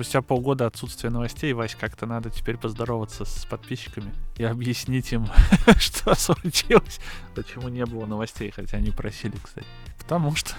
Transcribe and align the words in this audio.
Спустя 0.00 0.22
полгода 0.22 0.64
отсутствия 0.64 1.10
новостей, 1.10 1.52
Вась, 1.52 1.76
как-то 1.78 2.06
надо 2.06 2.30
теперь 2.30 2.56
поздороваться 2.56 3.26
с 3.26 3.44
подписчиками 3.44 4.14
и 4.38 4.44
объяснить 4.44 5.12
им, 5.12 5.26
что 5.78 6.14
случилось, 6.14 7.00
почему 7.34 7.68
не 7.68 7.84
было 7.84 8.06
новостей, 8.06 8.50
хотя 8.50 8.78
они 8.78 8.92
просили, 8.92 9.34
кстати. 9.36 9.66
Потому 9.98 10.34
что... 10.34 10.54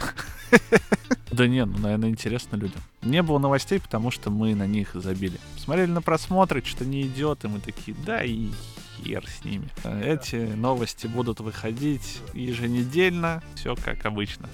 Да 1.31 1.47
не, 1.47 1.65
ну, 1.65 1.79
наверное, 1.79 2.09
интересно 2.09 2.55
людям. 2.55 2.81
Не 3.01 3.23
было 3.23 3.39
новостей, 3.39 3.79
потому 3.79 4.11
что 4.11 4.29
мы 4.29 4.53
на 4.53 4.67
них 4.67 4.91
забили. 4.93 5.39
Смотрели 5.57 5.89
на 5.89 6.03
просмотры, 6.03 6.61
что 6.63 6.85
не 6.85 7.01
идет, 7.01 7.43
и 7.43 7.47
мы 7.47 7.61
такие, 7.61 7.97
да 8.05 8.23
и 8.23 8.51
хер 8.97 9.25
с 9.27 9.43
ними. 9.43 9.69
Эти 10.03 10.35
новости 10.35 11.07
будут 11.07 11.39
выходить 11.39 12.19
еженедельно, 12.35 13.41
все 13.55 13.75
как 13.75 14.05
обычно. 14.05 14.49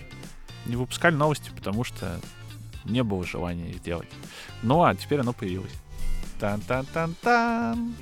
Не 0.66 0.78
выпускали 0.78 1.16
новости, 1.16 1.52
потому 1.54 1.84
что 1.84 2.22
не 2.90 3.04
было 3.04 3.24
желания 3.26 3.70
их 3.70 3.82
делать. 3.82 4.10
Ну 4.64 4.84
а 4.84 4.96
теперь 4.96 5.20
оно 5.20 5.34
появилось. 5.34 5.74
Тан-тан-тан-тан. 6.40 7.96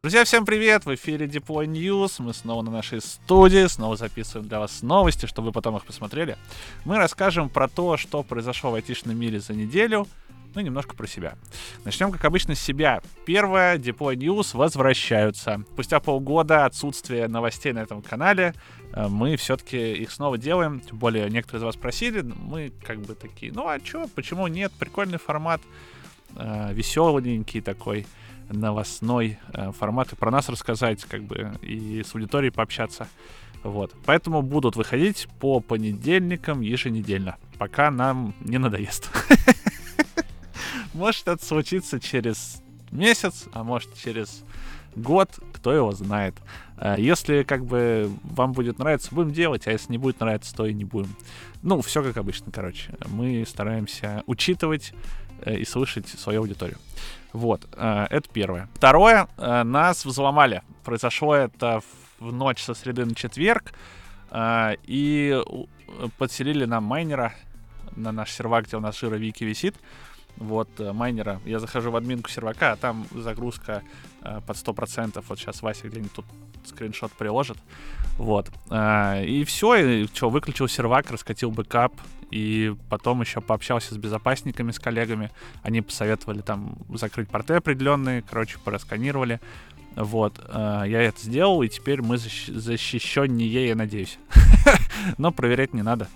Друзья, 0.00 0.24
всем 0.24 0.46
привет! 0.46 0.86
В 0.86 0.94
эфире 0.94 1.26
Deploy 1.26 1.66
News. 1.66 2.14
Мы 2.18 2.32
снова 2.32 2.62
на 2.62 2.70
нашей 2.70 3.00
студии, 3.00 3.66
снова 3.66 3.96
записываем 3.96 4.48
для 4.48 4.60
вас 4.60 4.80
новости, 4.82 5.26
чтобы 5.26 5.48
вы 5.48 5.52
потом 5.52 5.76
их 5.76 5.84
посмотрели. 5.84 6.38
Мы 6.84 6.96
расскажем 6.96 7.48
про 7.48 7.68
то, 7.68 7.96
что 7.96 8.22
произошло 8.22 8.70
в 8.70 8.74
айтишном 8.76 9.18
мире 9.18 9.40
за 9.40 9.54
неделю, 9.54 10.06
ну 10.54 10.60
и 10.60 10.64
немножко 10.64 10.94
про 10.94 11.06
себя. 11.06 11.34
Начнем, 11.84 12.10
как 12.10 12.24
обычно, 12.24 12.54
с 12.54 12.60
себя. 12.60 13.00
Первое, 13.26 13.78
Deploy 13.78 14.16
News 14.16 14.56
возвращаются. 14.56 15.62
Спустя 15.72 16.00
полгода 16.00 16.64
отсутствия 16.64 17.28
новостей 17.28 17.72
на 17.72 17.80
этом 17.80 18.02
канале, 18.02 18.54
э, 18.92 19.08
мы 19.08 19.36
все-таки 19.36 19.94
их 19.94 20.10
снова 20.10 20.38
делаем. 20.38 20.80
Тем 20.80 20.98
более, 20.98 21.28
некоторые 21.30 21.60
из 21.60 21.64
вас 21.64 21.76
просили, 21.76 22.22
мы 22.22 22.72
как 22.84 23.00
бы 23.00 23.14
такие, 23.14 23.52
ну 23.52 23.68
а 23.68 23.78
чё, 23.80 24.06
почему 24.14 24.46
нет? 24.46 24.72
Прикольный 24.78 25.18
формат, 25.18 25.60
э, 26.36 26.72
веселенький 26.72 27.60
такой 27.60 28.06
новостной 28.50 29.38
э, 29.52 29.72
формат 29.72 30.12
и 30.12 30.16
про 30.16 30.30
нас 30.30 30.48
рассказать, 30.48 31.04
как 31.04 31.22
бы, 31.22 31.52
и 31.62 32.02
с 32.02 32.14
аудиторией 32.14 32.52
пообщаться. 32.52 33.08
Вот. 33.62 33.92
Поэтому 34.06 34.42
будут 34.42 34.76
выходить 34.76 35.28
по 35.40 35.60
понедельникам 35.60 36.60
еженедельно, 36.60 37.36
пока 37.58 37.90
нам 37.90 38.34
не 38.40 38.58
надоест. 38.58 39.10
Может 40.98 41.28
это 41.28 41.44
случится 41.46 42.00
через 42.00 42.60
месяц, 42.90 43.44
а 43.52 43.62
может 43.62 43.96
через 43.96 44.42
год, 44.96 45.30
кто 45.52 45.72
его 45.72 45.92
знает. 45.92 46.34
Э, 46.76 46.96
если 46.98 47.44
как 47.44 47.64
бы 47.64 48.10
вам 48.24 48.50
будет 48.50 48.80
нравиться, 48.80 49.14
будем 49.14 49.32
делать, 49.32 49.68
а 49.68 49.70
если 49.70 49.92
не 49.92 49.98
будет 49.98 50.18
нравиться, 50.18 50.52
то 50.56 50.66
и 50.66 50.74
не 50.74 50.84
будем. 50.84 51.14
Ну, 51.62 51.80
все 51.82 52.02
как 52.02 52.16
обычно, 52.16 52.50
короче. 52.50 52.96
Мы 53.06 53.44
стараемся 53.46 54.24
учитывать 54.26 54.92
э, 55.42 55.58
и 55.58 55.64
слышать 55.64 56.08
свою 56.08 56.40
аудиторию. 56.40 56.78
Вот, 57.32 57.64
э, 57.74 58.06
это 58.10 58.28
первое. 58.30 58.68
Второе, 58.74 59.28
нас 59.36 60.04
взломали. 60.04 60.62
Произошло 60.82 61.36
это 61.36 61.80
в 62.18 62.32
ночь 62.32 62.60
со 62.60 62.74
среды 62.74 63.04
на 63.04 63.14
четверг. 63.14 63.72
И 64.82 65.42
подселили 66.18 66.64
нам 66.66 66.82
майнера 66.84 67.34
на 67.94 68.10
наш 68.10 68.32
сервак, 68.32 68.66
где 68.66 68.76
у 68.76 68.80
нас 68.80 68.98
Jira, 68.98 69.14
Wiki 69.14 69.44
висит 69.44 69.76
вот, 70.38 70.68
э, 70.78 70.92
майнера. 70.92 71.40
Я 71.44 71.58
захожу 71.58 71.90
в 71.90 71.96
админку 71.96 72.30
сервака, 72.30 72.72
а 72.72 72.76
там 72.76 73.06
загрузка 73.14 73.82
э, 74.22 74.40
под 74.46 74.56
100%. 74.56 75.24
Вот 75.28 75.38
сейчас 75.38 75.62
Вася 75.62 75.88
где-нибудь 75.88 76.12
тут 76.12 76.24
скриншот 76.64 77.12
приложит. 77.12 77.58
Вот. 78.16 78.50
Э, 78.70 79.24
и 79.24 79.44
все, 79.44 79.76
и 79.76 80.06
что, 80.06 80.30
выключил 80.30 80.68
сервак, 80.68 81.10
раскатил 81.10 81.50
бэкап, 81.50 81.92
и 82.30 82.74
потом 82.88 83.20
еще 83.20 83.40
пообщался 83.40 83.94
с 83.94 83.96
безопасниками, 83.96 84.70
с 84.70 84.78
коллегами. 84.78 85.30
Они 85.62 85.80
посоветовали 85.80 86.40
там 86.40 86.76
закрыть 86.94 87.28
порты 87.28 87.54
определенные, 87.54 88.22
короче, 88.22 88.58
просканировали. 88.64 89.40
Вот, 89.96 90.40
э, 90.46 90.84
я 90.86 91.02
это 91.02 91.20
сделал, 91.20 91.62
и 91.62 91.68
теперь 91.68 92.02
мы 92.02 92.16
защ- 92.16 92.52
защищеннее, 92.52 93.68
я 93.68 93.74
надеюсь. 93.74 94.18
Но 95.18 95.32
проверять 95.32 95.74
не 95.74 95.82
надо. 95.82 96.08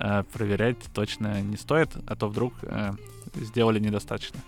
Э, 0.00 0.22
проверять 0.32 0.78
точно 0.94 1.40
не 1.40 1.56
стоит, 1.56 1.90
а 2.06 2.14
то 2.14 2.28
вдруг 2.28 2.54
э, 2.62 2.92
сделали 3.34 3.80
недостаточно. 3.80 4.40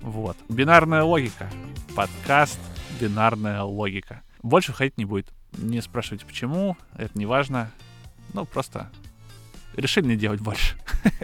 Вот. 0.00 0.36
Бинарная 0.48 1.04
логика. 1.04 1.48
Подкаст 1.94 2.58
«Бинарная 3.00 3.62
логика». 3.62 4.22
Больше 4.42 4.72
ходить 4.72 4.98
не 4.98 5.04
будет. 5.04 5.32
Не 5.58 5.80
спрашивайте, 5.80 6.26
почему, 6.26 6.76
это 6.96 7.16
не 7.16 7.26
важно. 7.26 7.70
Ну, 8.32 8.44
просто 8.46 8.90
решили 9.76 10.06
не 10.06 10.16
делать 10.16 10.40
больше 10.40 10.76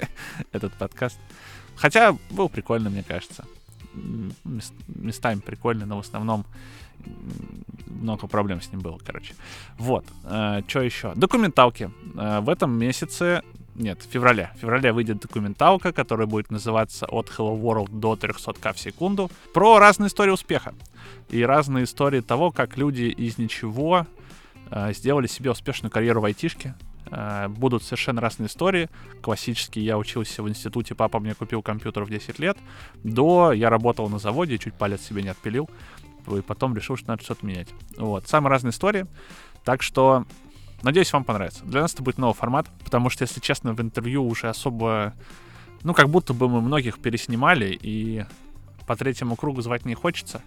этот 0.52 0.72
подкаст. 0.74 1.18
Хотя 1.74 2.16
был 2.30 2.48
прикольный, 2.48 2.90
мне 2.90 3.02
кажется. 3.02 3.44
Местами 4.86 5.40
прикольный, 5.40 5.86
но 5.86 5.96
в 5.96 6.00
основном 6.00 6.46
много 7.86 8.28
проблем 8.28 8.60
с 8.60 8.70
ним 8.70 8.80
было, 8.80 8.98
короче. 9.04 9.34
Вот. 9.76 10.04
Э, 10.22 10.62
что 10.68 10.82
еще? 10.82 11.14
Документалки. 11.16 11.90
Э, 12.14 12.40
в 12.40 12.48
этом 12.48 12.78
месяце 12.78 13.42
нет, 13.78 14.00
в 14.02 14.10
феврале. 14.10 14.50
В 14.56 14.60
феврале 14.60 14.92
выйдет 14.92 15.20
документалка, 15.20 15.92
которая 15.92 16.26
будет 16.26 16.50
называться 16.50 17.06
«От 17.06 17.28
Hello 17.28 17.60
World 17.60 17.90
до 17.90 18.14
300к 18.14 18.72
в 18.72 18.78
секунду», 18.78 19.30
про 19.52 19.78
разные 19.78 20.08
истории 20.08 20.30
успеха 20.30 20.74
и 21.28 21.42
разные 21.42 21.84
истории 21.84 22.20
того, 22.20 22.50
как 22.50 22.76
люди 22.76 23.04
из 23.04 23.38
ничего 23.38 24.06
э, 24.70 24.92
сделали 24.92 25.26
себе 25.26 25.50
успешную 25.50 25.90
карьеру 25.90 26.20
в 26.20 26.24
айтишке. 26.24 26.74
Э, 27.10 27.48
будут 27.48 27.82
совершенно 27.82 28.20
разные 28.20 28.48
истории. 28.48 28.88
Классические 29.20 29.84
я 29.84 29.98
учился 29.98 30.42
в 30.42 30.48
институте, 30.48 30.94
папа 30.94 31.20
мне 31.20 31.34
купил 31.34 31.62
компьютер 31.62 32.04
в 32.04 32.10
10 32.10 32.38
лет, 32.38 32.56
до 33.04 33.52
я 33.52 33.70
работал 33.70 34.08
на 34.08 34.18
заводе, 34.18 34.58
чуть 34.58 34.74
палец 34.74 35.02
себе 35.02 35.22
не 35.22 35.28
отпилил, 35.28 35.68
и 36.26 36.40
потом 36.40 36.74
решил, 36.74 36.96
что 36.96 37.08
надо 37.08 37.22
что-то 37.22 37.44
менять. 37.44 37.68
Вот, 37.96 38.26
самые 38.26 38.50
разные 38.50 38.70
истории. 38.70 39.06
Так 39.64 39.82
что 39.82 40.24
Надеюсь, 40.82 41.12
вам 41.12 41.24
понравится. 41.24 41.64
Для 41.64 41.80
нас 41.80 41.94
это 41.94 42.02
будет 42.02 42.18
новый 42.18 42.34
формат, 42.34 42.68
потому 42.84 43.10
что, 43.10 43.24
если 43.24 43.40
честно, 43.40 43.72
в 43.72 43.80
интервью 43.80 44.26
уже 44.26 44.48
особо... 44.48 45.14
Ну, 45.82 45.94
как 45.94 46.08
будто 46.08 46.34
бы 46.34 46.48
мы 46.48 46.60
многих 46.60 46.98
переснимали, 46.98 47.78
и 47.80 48.24
по 48.86 48.96
третьему 48.96 49.36
кругу 49.36 49.62
звать 49.62 49.84
не 49.84 49.94
хочется. 49.94 50.42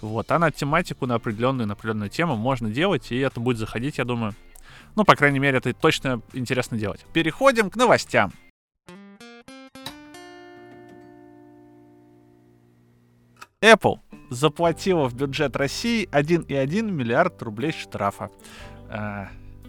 Вот, 0.00 0.30
а 0.30 0.38
на 0.38 0.50
тематику, 0.50 1.06
на 1.06 1.14
определенную, 1.14 1.66
на 1.66 1.72
определенную 1.72 2.10
тему 2.10 2.36
можно 2.36 2.68
делать, 2.70 3.10
и 3.12 3.18
это 3.18 3.40
будет 3.40 3.58
заходить, 3.58 3.98
я 3.98 4.04
думаю. 4.04 4.34
Ну, 4.94 5.04
по 5.04 5.14
крайней 5.14 5.38
мере, 5.38 5.58
это 5.58 5.72
точно 5.72 6.20
интересно 6.32 6.78
делать. 6.78 7.04
Переходим 7.12 7.70
к 7.70 7.76
новостям. 7.76 8.32
Apple 13.60 14.00
заплатила 14.30 15.08
в 15.08 15.14
бюджет 15.14 15.56
России 15.56 16.08
1,1 16.12 16.90
миллиард 16.90 17.42
рублей 17.42 17.72
штрафа. 17.72 18.30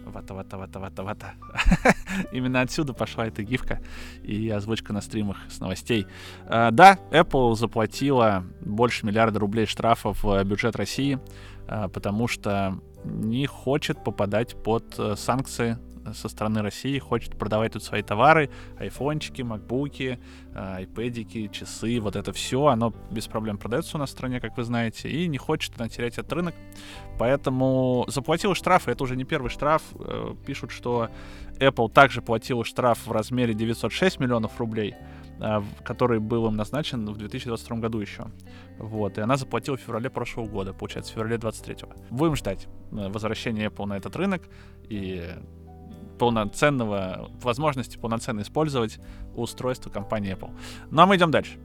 А, 0.08 0.10
вата, 0.10 0.34
вата, 0.34 0.56
вата, 0.56 0.80
вата, 0.80 1.02
вата. 1.02 1.34
Именно 2.32 2.60
отсюда 2.60 2.92
пошла 2.92 3.26
эта 3.26 3.42
гифка 3.42 3.80
и 4.22 4.48
озвучка 4.50 4.92
на 4.92 5.00
стримах 5.00 5.36
с 5.50 5.60
новостей. 5.60 6.06
Uh, 6.46 6.70
да, 6.70 6.98
Apple 7.10 7.54
заплатила 7.54 8.44
больше 8.60 9.06
миллиарда 9.06 9.38
рублей 9.38 9.66
штрафов 9.66 10.24
в 10.24 10.44
бюджет 10.44 10.76
России, 10.76 11.18
uh, 11.66 11.88
потому 11.88 12.28
что 12.28 12.80
не 13.04 13.46
хочет 13.46 14.02
попадать 14.02 14.56
под 14.62 14.98
uh, 14.98 15.16
санкции 15.16 15.78
со 16.14 16.28
стороны 16.28 16.62
России 16.62 16.98
хочет 16.98 17.36
продавать 17.38 17.72
тут 17.72 17.82
свои 17.82 18.02
товары, 18.02 18.50
айфончики, 18.78 19.42
макбуки, 19.42 20.18
айпэдики, 20.54 21.48
часы, 21.48 22.00
вот 22.00 22.16
это 22.16 22.32
все, 22.32 22.66
оно 22.66 22.92
без 23.10 23.26
проблем 23.26 23.58
продается 23.58 23.96
у 23.96 24.00
нас 24.00 24.10
в 24.10 24.12
стране, 24.12 24.40
как 24.40 24.56
вы 24.56 24.64
знаете, 24.64 25.08
и 25.08 25.26
не 25.28 25.38
хочет 25.38 25.72
она 25.78 25.88
терять 25.88 26.18
этот 26.18 26.32
рынок, 26.32 26.54
поэтому 27.18 28.04
заплатила 28.08 28.54
штраф, 28.54 28.88
это 28.88 29.04
уже 29.04 29.16
не 29.16 29.24
первый 29.24 29.48
штраф, 29.48 29.82
э, 29.98 30.34
пишут, 30.46 30.70
что 30.70 31.10
Apple 31.58 31.90
также 31.90 32.22
платила 32.22 32.64
штраф 32.64 33.06
в 33.06 33.12
размере 33.12 33.54
906 33.54 34.20
миллионов 34.20 34.58
рублей, 34.58 34.94
э, 35.40 35.62
который 35.84 36.20
был 36.20 36.46
им 36.46 36.56
назначен 36.56 37.06
в 37.06 37.16
2022 37.16 37.76
году 37.78 38.00
еще. 38.00 38.26
Вот, 38.78 39.18
и 39.18 39.20
она 39.20 39.36
заплатила 39.36 39.76
в 39.76 39.80
феврале 39.80 40.10
прошлого 40.10 40.46
года, 40.46 40.72
получается, 40.72 41.12
в 41.12 41.14
феврале 41.16 41.38
23 41.38 41.88
Будем 42.10 42.36
ждать 42.36 42.68
э, 42.92 43.08
возвращения 43.08 43.66
Apple 43.66 43.86
на 43.86 43.96
этот 43.96 44.14
рынок, 44.16 44.42
и 44.88 45.34
полноценного, 46.18 47.30
возможности 47.42 47.96
полноценно 47.96 48.42
использовать 48.42 48.98
устройство 49.34 49.90
компании 49.90 50.34
Apple. 50.34 50.50
Ну 50.90 51.02
а 51.02 51.06
мы 51.06 51.16
идем 51.16 51.30
дальше. 51.30 51.58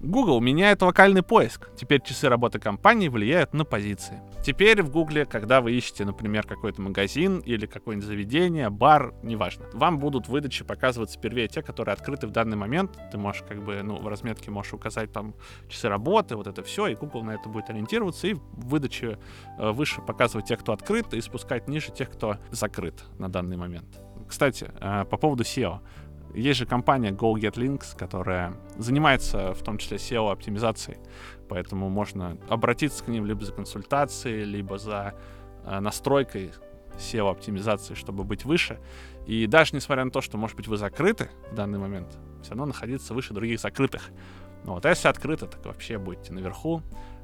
Google 0.00 0.40
меняет 0.40 0.80
локальный 0.80 1.22
поиск. 1.22 1.68
Теперь 1.76 2.00
часы 2.00 2.30
работы 2.30 2.58
компании 2.58 3.08
влияют 3.08 3.52
на 3.52 3.66
позиции. 3.66 4.22
Теперь 4.42 4.82
в 4.82 4.90
Google, 4.90 5.26
когда 5.28 5.60
вы 5.60 5.72
ищете, 5.72 6.06
например, 6.06 6.46
какой-то 6.46 6.80
магазин 6.80 7.40
или 7.40 7.66
какое-нибудь 7.66 8.06
заведение, 8.06 8.70
бар, 8.70 9.12
неважно, 9.22 9.66
вам 9.74 9.98
будут 9.98 10.26
в 10.26 10.30
выдаче 10.30 10.64
показываться 10.64 11.20
первее 11.20 11.48
те, 11.48 11.60
которые 11.62 11.92
открыты 11.92 12.26
в 12.26 12.30
данный 12.30 12.56
момент. 12.56 12.98
Ты 13.12 13.18
можешь 13.18 13.42
как 13.46 13.62
бы, 13.62 13.82
ну, 13.82 13.96
в 13.96 14.08
разметке 14.08 14.50
можешь 14.50 14.72
указать 14.72 15.12
там 15.12 15.34
часы 15.68 15.90
работы, 15.90 16.34
вот 16.34 16.46
это 16.46 16.62
все, 16.62 16.86
и 16.86 16.94
Google 16.94 17.22
на 17.22 17.32
это 17.32 17.50
будет 17.50 17.68
ориентироваться, 17.68 18.26
и 18.26 18.32
в 18.34 18.68
выдаче 18.68 19.18
э, 19.58 19.70
выше 19.70 20.00
показывать 20.00 20.46
тех, 20.46 20.60
кто 20.60 20.72
открыт, 20.72 21.12
и 21.12 21.20
спускать 21.20 21.68
ниже 21.68 21.92
тех, 21.92 22.10
кто 22.10 22.38
закрыт 22.50 23.04
на 23.18 23.28
данный 23.28 23.58
момент. 23.58 24.00
Кстати, 24.26 24.70
э, 24.80 25.04
по 25.04 25.18
поводу 25.18 25.42
SEO. 25.42 25.80
Есть 26.34 26.58
же 26.60 26.66
компания 26.66 27.10
GoGetLinks, 27.10 27.96
которая 27.96 28.54
занимается 28.76 29.52
в 29.52 29.62
том 29.62 29.78
числе 29.78 29.96
SEO-оптимизацией, 29.96 30.98
поэтому 31.48 31.88
можно 31.88 32.38
обратиться 32.48 33.04
к 33.04 33.08
ним 33.08 33.26
либо 33.26 33.44
за 33.44 33.52
консультацией, 33.52 34.44
либо 34.44 34.78
за 34.78 35.14
э, 35.64 35.80
настройкой 35.80 36.52
SEO-оптимизации, 36.98 37.94
чтобы 37.94 38.24
быть 38.24 38.44
выше. 38.44 38.78
И 39.26 39.46
даже 39.46 39.74
несмотря 39.74 40.04
на 40.04 40.10
то, 40.10 40.20
что, 40.20 40.38
может 40.38 40.56
быть, 40.56 40.68
вы 40.68 40.76
закрыты 40.76 41.30
в 41.50 41.54
данный 41.54 41.78
момент, 41.78 42.18
все 42.42 42.50
равно 42.50 42.66
находиться 42.66 43.12
выше 43.12 43.34
других 43.34 43.60
закрытых. 43.60 44.10
Ну 44.64 44.74
вот, 44.74 44.86
а 44.86 44.90
если 44.90 45.08
открыто, 45.08 45.46
так 45.46 45.64
вообще 45.66 45.98
будете 45.98 46.32
наверху. 46.32 46.82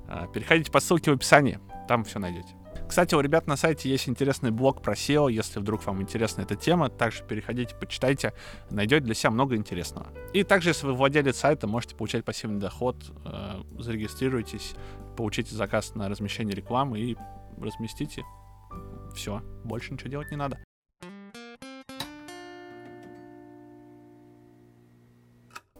Э, 0.08 0.26
переходите 0.32 0.72
по 0.72 0.80
ссылке 0.80 1.12
в 1.12 1.14
описании, 1.14 1.60
там 1.86 2.04
все 2.04 2.18
найдете. 2.18 2.54
Кстати, 2.88 3.14
у 3.14 3.20
ребят 3.20 3.46
на 3.46 3.56
сайте 3.56 3.90
есть 3.90 4.08
интересный 4.08 4.50
блог 4.50 4.82
про 4.82 4.94
SEO, 4.94 5.30
если 5.30 5.58
вдруг 5.58 5.84
вам 5.86 6.02
интересна 6.02 6.42
эта 6.42 6.56
тема, 6.56 6.88
также 6.88 7.24
переходите, 7.24 7.74
почитайте, 7.74 8.32
найдете 8.70 9.04
для 9.04 9.14
себя 9.14 9.30
много 9.30 9.56
интересного. 9.56 10.08
И 10.32 10.42
также, 10.42 10.70
если 10.70 10.86
вы 10.86 10.94
владелец 10.94 11.36
сайта, 11.36 11.66
можете 11.66 11.96
получать 11.96 12.24
пассивный 12.24 12.60
доход, 12.60 12.96
э, 13.24 13.62
зарегистрируйтесь, 13.78 14.74
получите 15.16 15.54
заказ 15.54 15.94
на 15.94 16.08
размещение 16.08 16.54
рекламы 16.54 17.00
и 17.00 17.16
разместите. 17.60 18.24
Все, 19.14 19.40
больше 19.64 19.92
ничего 19.92 20.10
делать 20.10 20.30
не 20.30 20.36
надо. 20.36 20.58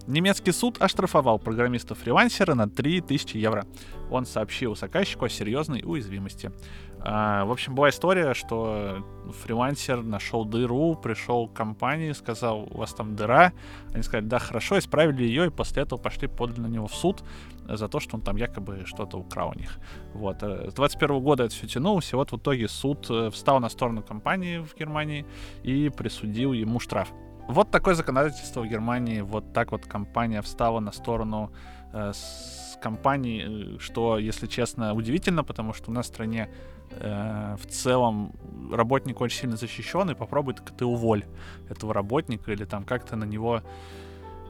Немецкий 0.07 0.53
суд 0.53 0.81
оштрафовал 0.81 1.39
программиста-фрилансера 1.41 2.55
на 2.55 2.69
3000 2.69 3.37
евро. 3.37 3.67
Он 4.11 4.25
сообщил 4.25 4.77
заказчику 4.77 5.25
о 5.25 5.29
серьезной 5.29 5.83
уязвимости. 5.85 6.53
А, 7.01 7.45
в 7.45 7.51
общем, 7.53 7.75
была 7.75 7.91
история, 7.91 8.35
что 8.35 9.05
фрилансер 9.43 10.03
нашел 10.03 10.45
дыру, 10.45 10.95
пришел 10.95 11.49
к 11.49 11.55
компании, 11.55 12.13
сказал, 12.13 12.69
у 12.71 12.79
вас 12.79 12.95
там 12.95 13.17
дыра. 13.17 13.53
Они 13.93 14.03
сказали, 14.03 14.27
да, 14.27 14.39
хорошо, 14.39 14.79
исправили 14.79 15.25
ее, 15.25 15.47
и 15.47 15.51
после 15.51 15.83
этого 15.83 15.99
пошли 15.99 16.29
подали 16.29 16.61
на 16.61 16.67
него 16.67 16.87
в 16.87 16.95
суд 16.95 17.25
за 17.69 17.89
то, 17.89 18.01
что 18.01 18.17
он 18.17 18.23
там 18.23 18.37
якобы 18.37 18.83
что-то 18.87 19.19
украл 19.19 19.51
у 19.55 19.59
них. 19.59 19.79
Вот. 20.15 20.43
Э, 20.43 20.71
с 20.71 20.75
21 20.75 21.21
года 21.21 21.45
это 21.45 21.55
все 21.55 21.67
тянулось, 21.67 22.13
и 22.13 22.17
вот 22.17 22.33
в 22.33 22.37
итоге 22.37 22.69
суд 22.69 23.07
э, 23.11 23.31
встал 23.31 23.61
на 23.61 23.69
сторону 23.69 24.03
компании 24.03 24.59
в 24.59 24.77
Германии 24.77 25.27
и 25.65 25.89
присудил 25.89 26.53
ему 26.53 26.81
штраф. 26.81 27.13
Вот 27.49 27.71
такое 27.71 27.95
законодательство 27.95 28.61
в 28.61 28.67
Германии, 28.67 29.21
вот 29.21 29.53
так 29.53 29.73
вот 29.73 29.87
компания 29.87 30.43
встала 30.43 30.81
на 30.81 30.91
сторону 30.91 31.53
э, 31.93 32.13
с 32.13 32.77
компаний, 32.83 33.45
э, 33.47 33.79
что, 33.79 34.19
если 34.19 34.47
честно, 34.49 34.95
удивительно, 34.95 35.45
потому 35.45 35.73
что 35.73 35.91
у 35.91 35.95
нас 35.95 36.07
в 36.07 36.09
стране 36.09 36.51
э, 36.91 37.57
в 37.57 37.67
целом 37.67 38.33
работник 38.73 39.21
очень 39.21 39.41
сильно 39.41 39.57
защищен, 39.57 40.11
и 40.11 40.15
попробуй 40.15 40.55
так 40.55 40.71
ты 40.77 40.85
уволь 40.85 41.25
этого 41.69 41.95
работника 41.95 42.51
или 42.51 42.65
там 42.65 42.85
как-то 42.85 43.15
на 43.15 43.25
него 43.25 43.63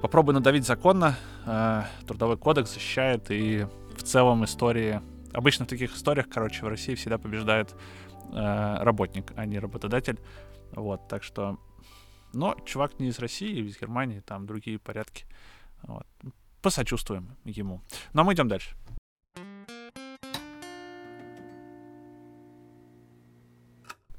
попробуй 0.01 0.33
надавить 0.35 0.67
законно. 0.67 1.17
Э, 1.45 1.83
трудовой 2.07 2.39
кодекс 2.39 2.73
защищает, 2.73 3.31
и 3.31 3.67
в 3.95 4.03
целом 4.03 4.45
истории... 4.45 5.01
Обычно 5.35 5.67
в 5.67 5.69
таких 5.69 5.95
историях, 5.95 6.29
короче, 6.31 6.65
в 6.65 6.69
России 6.69 6.95
всегда 6.95 7.19
побеждает 7.19 7.75
э, 8.33 8.77
работник, 8.81 9.33
а 9.37 9.45
не 9.45 9.59
работодатель. 9.59 10.19
Вот, 10.73 11.09
так 11.09 11.23
что 11.23 11.59
но 12.37 12.55
чувак 12.65 13.01
не 13.01 13.09
из 13.09 13.19
России, 13.19 13.67
из 13.67 13.81
Германии, 13.81 14.21
там 14.21 14.47
другие 14.47 14.79
порядки. 14.79 15.25
Вот. 15.83 16.07
Посочувствуем 16.63 17.37
ему. 17.45 17.81
Но 18.13 18.25
мы 18.25 18.35
идем 18.35 18.49
дальше. 18.49 18.77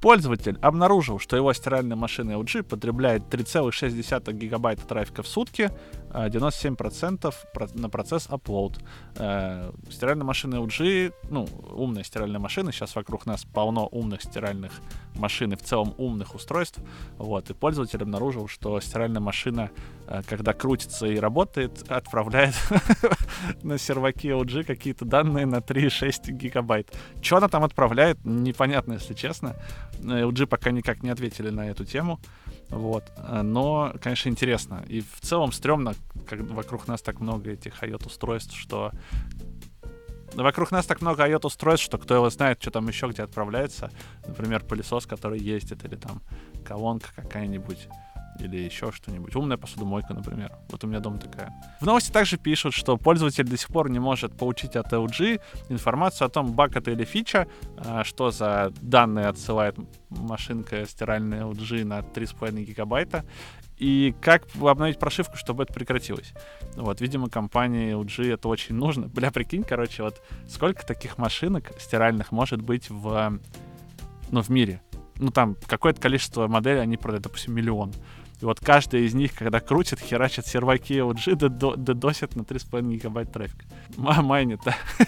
Пользователь 0.07 0.57
обнаружил, 0.61 1.19
что 1.19 1.35
его 1.35 1.51
стиральная 1.51 1.97
машина 1.97 2.31
LG 2.31 2.63
потребляет 2.63 3.23
3,6 3.23 4.31
гигабайта 4.31 4.87
трафика 4.87 5.21
в 5.21 5.27
сутки, 5.27 5.69
97% 6.11 7.35
а 7.53 7.67
на 7.73 7.89
процесс 7.89 8.27
upload. 8.29 8.81
Э, 9.17 9.69
стиральная 9.91 10.23
машина 10.23 10.55
LG, 10.55 11.13
ну, 11.29 11.45
умная 11.73 12.05
стиральная 12.05 12.39
машина, 12.39 12.71
сейчас 12.71 12.95
вокруг 12.95 13.25
нас 13.25 13.43
полно 13.43 13.85
умных 13.87 14.21
стиральных 14.21 14.71
машин 15.15 15.51
и 15.51 15.55
в 15.57 15.61
целом 15.61 15.93
умных 15.97 16.35
устройств, 16.35 16.79
вот, 17.17 17.49
и 17.49 17.53
пользователь 17.53 18.01
обнаружил, 18.01 18.47
что 18.47 18.79
стиральная 18.79 19.19
машина, 19.19 19.71
э, 20.07 20.21
когда 20.25 20.53
крутится 20.53 21.05
и 21.07 21.17
работает, 21.17 21.83
отправляет 21.91 22.55
на 23.63 23.77
серваки 23.77 24.27
LG 24.27 24.63
какие-то 24.63 25.03
данные 25.03 25.45
на 25.45 25.57
3,6 25.57 26.31
гигабайт. 26.31 26.95
Что 27.21 27.37
она 27.37 27.49
там 27.49 27.65
отправляет, 27.65 28.23
непонятно, 28.23 28.93
если 28.93 29.13
честно. 29.13 29.57
LG 29.99 30.45
пока 30.47 30.71
никак 30.71 31.03
не 31.03 31.09
ответили 31.09 31.49
на 31.49 31.69
эту 31.69 31.85
тему. 31.85 32.19
Вот. 32.69 33.03
Но, 33.43 33.93
конечно, 34.01 34.29
интересно. 34.29 34.83
И 34.87 35.01
в 35.01 35.21
целом 35.21 35.51
стрёмно, 35.51 35.93
как 36.27 36.41
вокруг 36.41 36.87
нас 36.87 37.01
так 37.01 37.19
много 37.19 37.51
этих 37.51 37.81
IoT-устройств, 37.83 38.55
что 38.55 38.91
Вокруг 40.33 40.71
нас 40.71 40.85
так 40.85 41.01
много 41.01 41.27
IoT-устройств, 41.27 41.85
что 41.85 41.97
кто 41.97 42.15
его 42.15 42.29
знает, 42.29 42.61
что 42.61 42.69
там 42.69 42.87
еще 42.87 43.07
где 43.07 43.23
отправляется. 43.23 43.89
Например, 44.27 44.63
пылесос, 44.63 45.05
который 45.05 45.39
ездит, 45.39 45.85
или 45.85 45.95
там 45.95 46.21
колонка 46.65 47.09
какая-нибудь 47.15 47.87
или 48.39 48.57
еще 48.57 48.91
что-нибудь. 48.91 49.35
Умная 49.35 49.57
посудомойка, 49.57 50.13
например. 50.13 50.53
Вот 50.69 50.83
у 50.83 50.87
меня 50.87 50.99
дома 50.99 51.17
такая. 51.17 51.53
В 51.81 51.85
новости 51.85 52.11
также 52.11 52.37
пишут, 52.37 52.73
что 52.73 52.97
пользователь 52.97 53.45
до 53.45 53.57
сих 53.57 53.67
пор 53.69 53.89
не 53.89 53.99
может 53.99 54.37
получить 54.37 54.75
от 54.75 54.91
LG 54.93 55.41
информацию 55.69 56.25
о 56.25 56.29
том, 56.29 56.53
баг 56.53 56.75
это 56.75 56.91
или 56.91 57.05
фича, 57.05 57.47
а, 57.77 58.03
что 58.03 58.31
за 58.31 58.71
данные 58.81 59.27
отсылает 59.27 59.77
машинка 60.09 60.85
стиральная 60.85 61.43
LG 61.43 61.83
на 61.83 61.99
3,5 61.99 62.63
гигабайта, 62.63 63.25
и 63.77 64.15
как 64.21 64.47
обновить 64.59 64.97
прошивку, 64.97 65.37
чтобы 65.37 65.63
это 65.63 65.73
прекратилось. 65.73 66.33
Вот, 66.75 66.99
видимо, 66.99 67.29
компании 67.29 67.93
LG 67.93 68.33
это 68.33 68.47
очень 68.47 68.75
нужно. 68.75 69.07
Бля, 69.13 69.31
прикинь, 69.31 69.63
короче, 69.63 70.03
вот 70.03 70.21
сколько 70.47 70.85
таких 70.85 71.17
машинок 71.17 71.71
стиральных 71.79 72.31
может 72.31 72.61
быть 72.61 72.89
в, 72.89 73.39
ну, 74.31 74.41
в 74.41 74.49
мире? 74.49 74.81
Ну, 75.19 75.31
там 75.31 75.55
какое-то 75.67 76.01
количество 76.01 76.47
моделей 76.47 76.79
они 76.79 76.97
продают, 76.97 77.23
допустим, 77.23 77.53
миллион. 77.53 77.93
И 78.39 78.45
вот 78.45 78.59
каждая 78.59 79.01
из 79.01 79.15
них, 79.15 79.33
когда 79.33 79.59
крутит, 79.59 79.99
херачит 79.99 80.45
серваки 80.45 80.93
LG, 80.93 81.77
дедосит 81.77 82.35
на 82.35 82.41
3,5 82.41 82.93
гигабайт 82.93 83.31
трафика. 83.31 83.65
Майнит. 83.97 84.59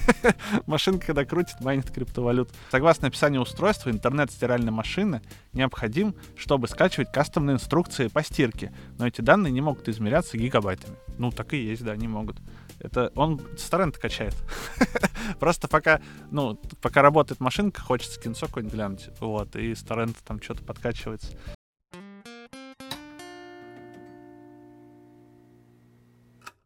Машинка, 0.65 1.07
когда 1.07 1.25
крутит, 1.25 1.61
майнит 1.61 1.91
криптовалют. 1.91 2.49
Согласно 2.71 3.07
описанию 3.07 3.41
устройства, 3.41 3.91
интернет 3.91 4.31
стиральной 4.31 4.71
машины 4.71 5.21
необходим, 5.53 6.15
чтобы 6.35 6.67
скачивать 6.67 7.11
кастомные 7.11 7.55
инструкции 7.55 8.07
по 8.07 8.23
стирке. 8.23 8.73
Но 8.97 9.05
эти 9.05 9.21
данные 9.21 9.51
не 9.51 9.61
могут 9.61 9.87
измеряться 9.87 10.37
гигабайтами. 10.37 10.95
Ну, 11.19 11.31
так 11.31 11.53
и 11.53 11.57
есть, 11.57 11.83
да, 11.83 11.95
не 11.95 12.07
могут. 12.07 12.37
Это 12.79 13.11
он 13.15 13.41
с 13.57 13.69
качает. 13.97 14.35
Просто 15.39 15.67
пока, 15.67 16.01
ну, 16.31 16.59
пока 16.81 17.01
работает 17.01 17.41
машинка, 17.41 17.81
хочется 17.81 18.19
кинцо 18.19 18.47
какой-нибудь 18.47 18.73
глянуть. 18.73 19.09
Вот, 19.19 19.55
и 19.55 19.75
с 19.75 19.83
там 19.83 20.41
что-то 20.41 20.63
подкачивается. 20.63 21.37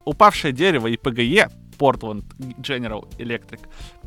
Упавшее 0.06 0.54
дерево 0.54 0.88
и 0.88 0.98
ПГЕ 0.98 1.50
Portland 1.78 2.24
General 2.38 3.08
Electric 3.18 3.60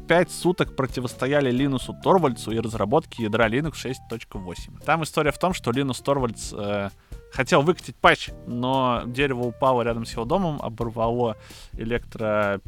5 0.09 0.31
суток 0.31 0.77
противостояли 0.77 1.51
Линусу 1.51 1.95
Торвальдсу 2.03 2.53
и 2.53 2.61
разработке 2.61 3.25
ядра 3.25 3.49
Linux 3.49 3.75
6.8. 3.85 4.85
Там 4.85 5.03
история 5.03 5.33
в 5.33 5.39
том, 5.39 5.53
что 5.53 5.73
Линус 5.73 6.01
Торвальдс 6.01 6.53
э, 6.53 6.91
хотел 7.33 7.63
выкатить 7.63 7.97
патч, 7.97 8.31
но 8.47 9.03
дерево 9.07 9.43
упало 9.45 9.83
рядом 9.83 10.07
с 10.07 10.13
его 10.13 10.25
домом, 10.25 10.61
оборвало 10.63 11.37
электро 11.73 12.61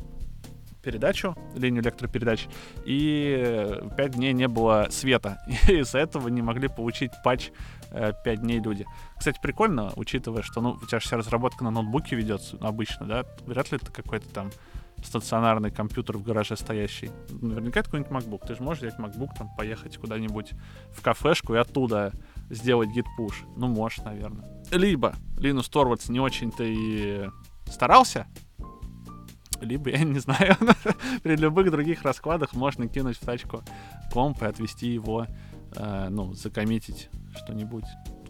передачу, 0.83 1.37
линию 1.55 1.83
электропередач, 1.83 2.47
и 2.85 3.77
5 3.97 4.11
дней 4.13 4.33
не 4.33 4.49
было 4.49 4.89
света. 4.91 5.39
И 5.69 5.81
из-за 5.81 5.99
этого 5.99 6.29
не 6.29 6.41
могли 6.41 6.69
получить 6.69 7.11
патч 7.23 7.51
5 7.91 8.27
э, 8.27 8.37
дней 8.37 8.61
люди. 8.61 8.87
Кстати, 9.17 9.39
прикольно, 9.41 9.93
учитывая, 9.97 10.43
что 10.43 10.61
ну, 10.61 10.79
у 10.81 10.87
тебя 10.87 11.01
же 11.01 11.07
вся 11.07 11.17
разработка 11.17 11.65
на 11.65 11.71
ноутбуке 11.71 12.17
ведется 12.17 12.57
обычно, 12.61 13.07
да? 13.07 13.25
Вряд 13.47 13.71
ли 13.73 13.79
это 13.81 13.91
какой-то 13.91 14.29
там 14.29 14.51
стационарный 15.05 15.71
компьютер 15.71 16.19
в 16.19 16.23
гараже 16.23 16.57
стоящий. 16.57 17.11
Наверняка 17.31 17.81
это 17.81 17.91
какой-нибудь 17.91 18.13
MacBook. 18.13 18.47
Ты 18.47 18.57
же 18.57 18.63
можешь 18.63 18.83
взять 18.83 18.99
MacBook, 18.99 19.31
там, 19.39 19.49
поехать 19.57 19.97
куда-нибудь 19.97 20.53
в 20.91 21.03
кафешку 21.03 21.55
и 21.55 21.59
оттуда 21.59 22.13
сделать 22.51 22.91
git 22.91 23.07
push. 23.19 23.47
Ну, 23.57 23.69
можешь, 23.69 23.99
наверное. 23.99 24.45
Либо 24.73 25.15
Linus 25.37 25.71
Torvalds 25.71 26.11
не 26.11 26.21
очень-то 26.21 26.65
и 26.65 27.29
старался, 27.67 28.27
Либо, 29.61 29.91
я 29.97 30.05
не 30.05 30.19
знаю, 30.19 30.57
при 31.23 31.37
любых 31.37 31.71
других 31.71 32.03
раскладах 32.03 32.55
можно 32.55 32.89
кинуть 32.89 33.17
в 33.17 33.25
тачку 33.25 33.63
комп 34.13 34.43
и 34.43 34.47
отвезти 34.47 34.89
его, 34.89 35.27
э, 35.75 36.09
ну, 36.11 36.33
закоммитить 36.33 37.11
что-нибудь. 37.37 37.85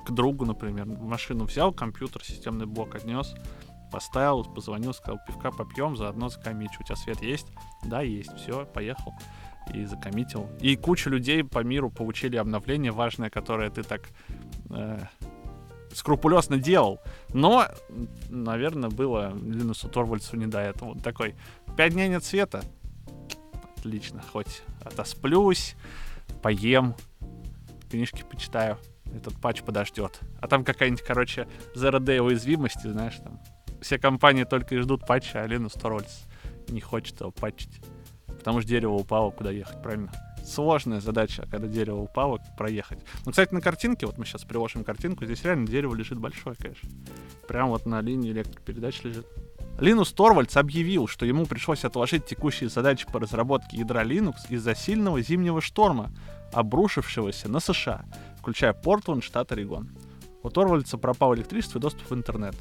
К 0.07 0.11
другу, 0.11 0.47
например, 0.47 0.87
машину 0.87 1.45
взял, 1.45 1.73
компьютер, 1.73 2.25
системный 2.25 2.67
блок 2.67 2.95
отнес, 2.95 3.35
поставил, 3.91 4.45
позвонил, 4.45 4.95
сказал, 4.95 5.21
пивка 5.27 5.51
попьем, 5.51 5.97
заодно 5.97 6.29
закоммичу. 6.29 6.81
У 6.81 6.85
тебя 6.85 6.97
свет 6.97 7.23
есть? 7.23 7.47
Да, 7.85 8.03
есть. 8.03 8.35
Все, 8.37 8.65
поехал. 8.67 9.15
И 9.75 9.85
закоммитил. 9.85 10.49
И 10.61 10.77
куча 10.77 11.11
людей 11.11 11.45
по 11.45 11.63
миру 11.63 11.91
получили 11.91 12.37
обновление 12.37 12.93
важное, 12.93 13.29
которое 13.29 13.69
ты 13.71 13.83
так 13.83 14.09
э, 14.71 14.99
скрупулезно 15.93 16.59
делал. 16.59 17.01
Но, 17.35 17.67
наверное, 18.31 18.89
было 18.89 19.35
Линусу 19.35 19.89
Торвальдсу 19.89 20.37
не 20.37 20.47
до 20.47 20.61
этого. 20.61 20.91
Он 20.91 21.01
такой, 21.01 21.35
пять 21.77 21.93
дней 21.93 22.09
нет 22.09 22.25
света. 22.25 22.63
Отлично, 23.77 24.23
хоть 24.33 24.63
отосплюсь, 24.81 25.77
поем, 26.43 26.95
книжки 27.89 28.25
почитаю. 28.29 28.79
Этот 29.15 29.41
патч 29.41 29.63
подождет. 29.63 30.21
А 30.41 30.49
там 30.49 30.65
какая-нибудь, 30.65 31.03
короче, 31.03 31.49
Zero 31.75 31.99
Day 31.99 32.21
уязвимости, 32.21 32.87
знаешь, 32.87 33.17
там. 33.17 33.41
Все 33.81 33.99
компании 33.99 34.45
только 34.45 34.75
и 34.75 34.79
ждут 34.79 35.07
патча, 35.07 35.43
а 35.43 35.47
Linus 35.47 35.81
Torvalds 35.81 36.29
не 36.69 36.81
хочет 36.81 37.21
его 37.21 37.31
патчить. 37.31 37.81
Потому 38.27 38.61
что 38.61 38.69
дерево 38.69 38.95
упало, 38.95 39.31
куда 39.31 39.51
ехать, 39.51 39.83
правильно? 39.83 40.13
сложная 40.49 41.01
задача, 41.01 41.47
когда 41.51 41.69
дерево 41.69 41.99
упало, 41.99 42.41
проехать. 42.57 42.99
Ну, 43.25 43.31
кстати, 43.31 43.53
на 43.53 43.61
картинке, 43.61 44.07
вот 44.07 44.19
мы 44.19 44.25
сейчас 44.25 44.45
приложим 44.45 44.85
картинку, 44.85 45.25
здесь 45.25 45.45
реально 45.45 45.67
дерево 45.67 45.95
лежит 45.95 46.19
большое, 46.19 46.57
конечно. 46.57 46.89
Прям 47.47 47.69
вот 47.69 47.87
на 47.87 48.01
линии 48.01 48.33
электропередач 48.33 49.03
лежит. 49.03 49.27
Линус 49.79 50.13
Торвальдс 50.13 50.57
объявил, 50.57 51.07
что 51.07 51.25
ему 51.25 51.47
пришлось 51.47 51.85
отложить 51.85 52.27
текущие 52.27 52.69
задачи 52.69 53.07
по 53.07 53.21
разработке 53.21 53.77
ядра 53.77 54.03
Linux 54.03 54.35
из-за 54.49 54.75
сильного 54.75 55.23
зимнего 55.23 55.61
шторма, 55.61 56.11
обрушившегося 56.53 57.49
на 57.49 57.61
США, 57.61 58.05
включая 58.39 58.73
Портленд, 58.73 59.23
штат 59.23 59.53
Орегон. 59.53 59.91
У 60.43 60.51
Торвальдса 60.51 60.99
пропал 60.99 61.35
электричество 61.37 61.79
и 61.79 61.83
доступ 61.83 62.11
в 62.11 62.15
интернет. 62.15 62.57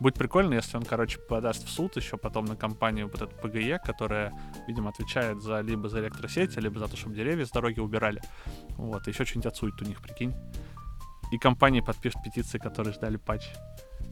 Будет 0.00 0.14
прикольно, 0.14 0.54
если 0.54 0.78
он, 0.78 0.84
короче, 0.84 1.18
подаст 1.18 1.66
в 1.66 1.70
суд 1.70 1.94
еще 1.96 2.16
потом 2.16 2.46
на 2.46 2.56
компанию 2.56 3.08
вот 3.08 3.20
эту 3.20 3.36
ПГЕ, 3.36 3.78
которая, 3.84 4.32
видимо, 4.66 4.88
отвечает 4.88 5.42
за 5.42 5.60
либо 5.60 5.90
за 5.90 6.00
электросети, 6.00 6.58
либо 6.58 6.78
за 6.78 6.88
то, 6.88 6.96
чтобы 6.96 7.14
деревья 7.14 7.44
с 7.44 7.50
дороги 7.50 7.80
убирали. 7.80 8.22
Вот, 8.70 9.06
еще 9.06 9.26
что-нибудь 9.26 9.52
отсует 9.52 9.80
у 9.82 9.84
них, 9.84 10.00
прикинь. 10.00 10.34
И 11.30 11.38
компании 11.38 11.80
подпишут 11.80 12.22
петиции, 12.22 12.58
которые 12.58 12.94
ждали 12.94 13.16
патч. 13.16 13.44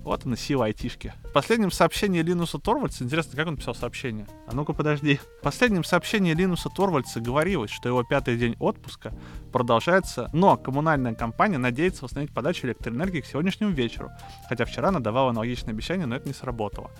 Вот 0.02 0.24
она 0.24 0.36
сила 0.36 0.64
айтишки. 0.64 1.12
В 1.24 1.32
последнем 1.32 1.70
сообщении 1.70 2.22
Линуса 2.22 2.58
Торвальдса, 2.58 3.04
интересно, 3.04 3.36
как 3.36 3.46
он 3.46 3.56
писал 3.58 3.74
сообщение? 3.74 4.26
А 4.46 4.54
ну-ка 4.54 4.72
подожди. 4.72 5.20
В 5.40 5.42
последнем 5.42 5.84
сообщении 5.84 6.32
Линуса 6.32 6.70
Торвальдса 6.70 7.20
говорилось, 7.20 7.70
что 7.70 7.88
его 7.88 8.02
пятый 8.02 8.38
день 8.38 8.56
отпуска 8.58 9.12
продолжается, 9.52 10.30
но 10.32 10.56
коммунальная 10.56 11.14
компания 11.14 11.58
надеется 11.58 12.04
восстановить 12.04 12.32
подачу 12.32 12.66
электроэнергии 12.66 13.20
к 13.20 13.26
сегодняшнему 13.26 13.72
вечеру, 13.72 14.10
хотя 14.48 14.64
вчера 14.64 14.88
она 14.88 15.00
давала 15.00 15.30
аналогичное 15.30 15.74
обещание, 15.74 16.06
но 16.06 16.16
это 16.16 16.26
не 16.26 16.34
сработало. 16.34 16.90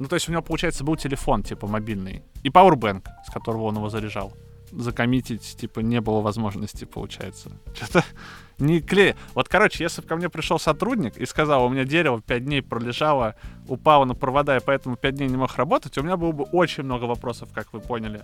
Ну, 0.00 0.08
то 0.08 0.16
есть 0.16 0.28
у 0.28 0.32
него, 0.32 0.42
получается, 0.42 0.82
был 0.82 0.96
телефон, 0.96 1.44
типа, 1.44 1.68
мобильный, 1.68 2.24
и 2.42 2.50
пауэрбэнк, 2.50 3.08
с 3.24 3.30
которого 3.30 3.64
он 3.64 3.76
его 3.76 3.88
заряжал 3.88 4.32
закоммитить, 4.78 5.56
типа, 5.56 5.80
не 5.80 6.00
было 6.00 6.20
возможности, 6.20 6.84
получается. 6.84 7.52
Что-то 7.74 8.04
не 8.58 8.80
клея. 8.80 9.16
Вот, 9.34 9.48
короче, 9.48 9.84
если 9.84 10.02
бы 10.02 10.08
ко 10.08 10.16
мне 10.16 10.28
пришел 10.28 10.58
сотрудник 10.58 11.16
и 11.16 11.26
сказал, 11.26 11.64
у 11.64 11.68
меня 11.68 11.84
дерево 11.84 12.20
5 12.20 12.44
дней 12.44 12.62
пролежало, 12.62 13.36
упало 13.68 14.04
на 14.04 14.14
провода, 14.14 14.56
и 14.56 14.60
поэтому 14.64 14.96
5 14.96 15.14
дней 15.14 15.28
не 15.28 15.36
мог 15.36 15.54
работать, 15.56 15.96
у 15.98 16.02
меня 16.02 16.16
было 16.16 16.32
бы 16.32 16.44
очень 16.44 16.84
много 16.84 17.04
вопросов, 17.04 17.50
как 17.52 17.72
вы 17.72 17.80
поняли. 17.80 18.22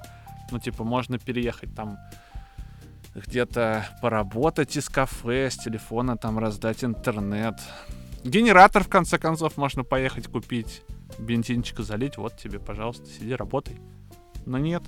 Ну, 0.51 0.59
типа, 0.59 0.85
можно 0.85 1.19
переехать 1.19 1.75
там 1.75 1.99
где-то 3.15 3.87
поработать 4.01 4.77
из 4.77 4.89
кафе, 4.89 5.51
с 5.51 5.57
телефона 5.57 6.17
там 6.17 6.39
раздать 6.39 6.85
интернет. 6.85 7.55
Генератор, 8.25 8.85
в 8.85 8.89
конце 8.89 9.19
концов, 9.19 9.57
можно 9.57 9.83
поехать 9.83 10.29
купить, 10.29 10.83
бензинчика 11.19 11.83
залить, 11.83 12.19
вот 12.19 12.37
тебе, 12.37 12.59
пожалуйста, 12.59 13.07
сиди, 13.07 13.35
работай. 13.35 13.81
Но 14.47 14.59
нет, 14.59 14.83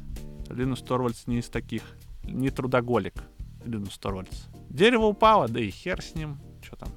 Линус 0.49 0.83
Торвальдс 0.83 1.27
не 1.27 1.39
из 1.39 1.49
таких. 1.49 1.83
Не 2.25 2.51
трудоголик 2.51 3.15
Линус 3.65 3.99
Торвальдс. 3.99 4.47
Дерево 4.69 5.07
упало, 5.07 5.49
да 5.49 5.61
и 5.61 5.71
хер 5.71 6.03
с 6.03 6.15
ним. 6.15 6.39
Что 6.63 6.77
там? 6.77 6.89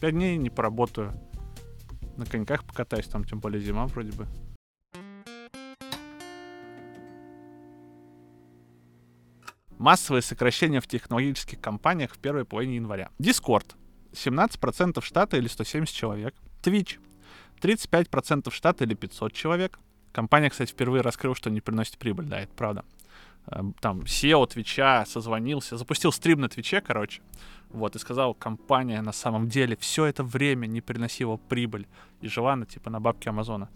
Пять 0.00 0.14
дней 0.14 0.36
не 0.36 0.50
поработаю. 0.50 1.12
На 2.16 2.26
коньках 2.26 2.64
покатаюсь, 2.64 3.06
там 3.06 3.24
тем 3.24 3.40
более 3.40 3.60
зима 3.60 3.86
вроде 3.86 4.12
бы. 4.12 4.26
Массовые 9.78 10.22
сокращения 10.22 10.80
в 10.80 10.86
технологических 10.86 11.60
компаниях 11.60 12.12
в 12.12 12.18
первой 12.18 12.44
половине 12.44 12.76
января. 12.76 13.10
Discord. 13.18 13.74
17% 14.12 15.00
штата 15.02 15.36
или 15.36 15.48
170 15.48 15.94
человек. 15.94 16.34
Twitch. 16.62 17.00
35% 17.60 18.50
штата 18.52 18.84
или 18.84 18.94
500 18.94 19.32
человек. 19.32 19.80
Компания, 20.12 20.50
кстати, 20.50 20.70
впервые 20.70 21.02
раскрыла, 21.02 21.34
что 21.34 21.50
не 21.50 21.60
приносит 21.60 21.98
прибыль, 21.98 22.26
да, 22.26 22.40
это 22.40 22.52
правда. 22.54 22.84
Эм, 23.46 23.74
там 23.80 24.02
SEO 24.02 24.46
Твича 24.46 25.04
созвонился, 25.06 25.76
запустил 25.76 26.12
стрим 26.12 26.40
на 26.40 26.48
Твиче, 26.48 26.80
короче, 26.80 27.22
вот, 27.70 27.96
и 27.96 27.98
сказал, 27.98 28.34
компания 28.34 29.02
на 29.02 29.12
самом 29.12 29.48
деле 29.48 29.76
все 29.76 30.04
это 30.04 30.22
время 30.22 30.66
не 30.66 30.80
приносила 30.80 31.36
прибыль 31.36 31.88
и 32.20 32.28
жила 32.28 32.54
на, 32.56 32.66
типа, 32.66 32.90
на 32.90 33.00
бабке 33.00 33.30
Амазона. 33.30 33.68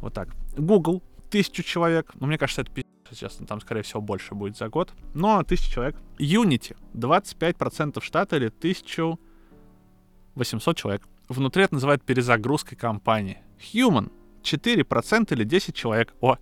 Вот 0.00 0.14
так. 0.14 0.28
Google, 0.56 1.02
тысячу 1.30 1.62
человек, 1.62 2.12
ну, 2.14 2.26
мне 2.26 2.38
кажется, 2.38 2.62
это 2.62 2.70
честно, 3.14 3.46
там, 3.46 3.60
скорее 3.60 3.82
всего, 3.82 4.00
больше 4.00 4.34
будет 4.34 4.56
за 4.56 4.68
год, 4.68 4.94
но 5.12 5.42
тысяча 5.42 5.70
человек. 5.70 5.96
Unity, 6.18 6.74
25% 6.94 8.00
штата 8.00 8.36
или 8.36 8.46
1800 8.46 10.76
человек. 10.76 11.06
Внутри 11.28 11.64
это 11.64 11.74
называют 11.74 12.02
перезагрузкой 12.04 12.78
компании. 12.78 13.42
Human, 13.72 14.10
4% 14.44 15.32
или 15.32 15.44
10 15.44 15.74
человек. 15.74 16.14
О, 16.20 16.36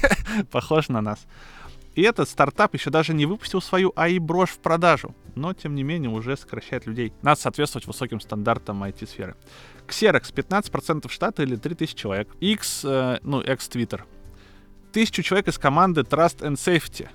похоже 0.50 0.92
на 0.92 1.00
нас. 1.00 1.26
И 1.96 2.02
этот 2.02 2.28
стартап 2.28 2.74
еще 2.74 2.90
даже 2.90 3.14
не 3.14 3.24
выпустил 3.24 3.62
свою 3.62 3.90
АИ-брошь 3.96 4.50
в 4.50 4.58
продажу, 4.58 5.16
но 5.34 5.54
тем 5.54 5.74
не 5.74 5.82
менее 5.82 6.10
уже 6.10 6.36
сокращает 6.36 6.86
людей. 6.86 7.14
Надо 7.22 7.40
соответствовать 7.40 7.86
высоким 7.86 8.20
стандартам 8.20 8.84
IT-сферы. 8.84 9.34
Xerox 9.88 10.34
15% 10.34 11.10
штата 11.10 11.42
или 11.42 11.56
3000 11.56 11.96
человек. 11.96 12.28
X, 12.38 12.84
э, 12.84 13.18
ну, 13.22 13.40
X-Twitter. 13.40 14.02
Тысячу 14.92 15.22
человек 15.22 15.48
из 15.48 15.58
команды 15.58 16.02
Trust 16.02 16.40
and 16.40 16.56
Safety, 16.56 17.08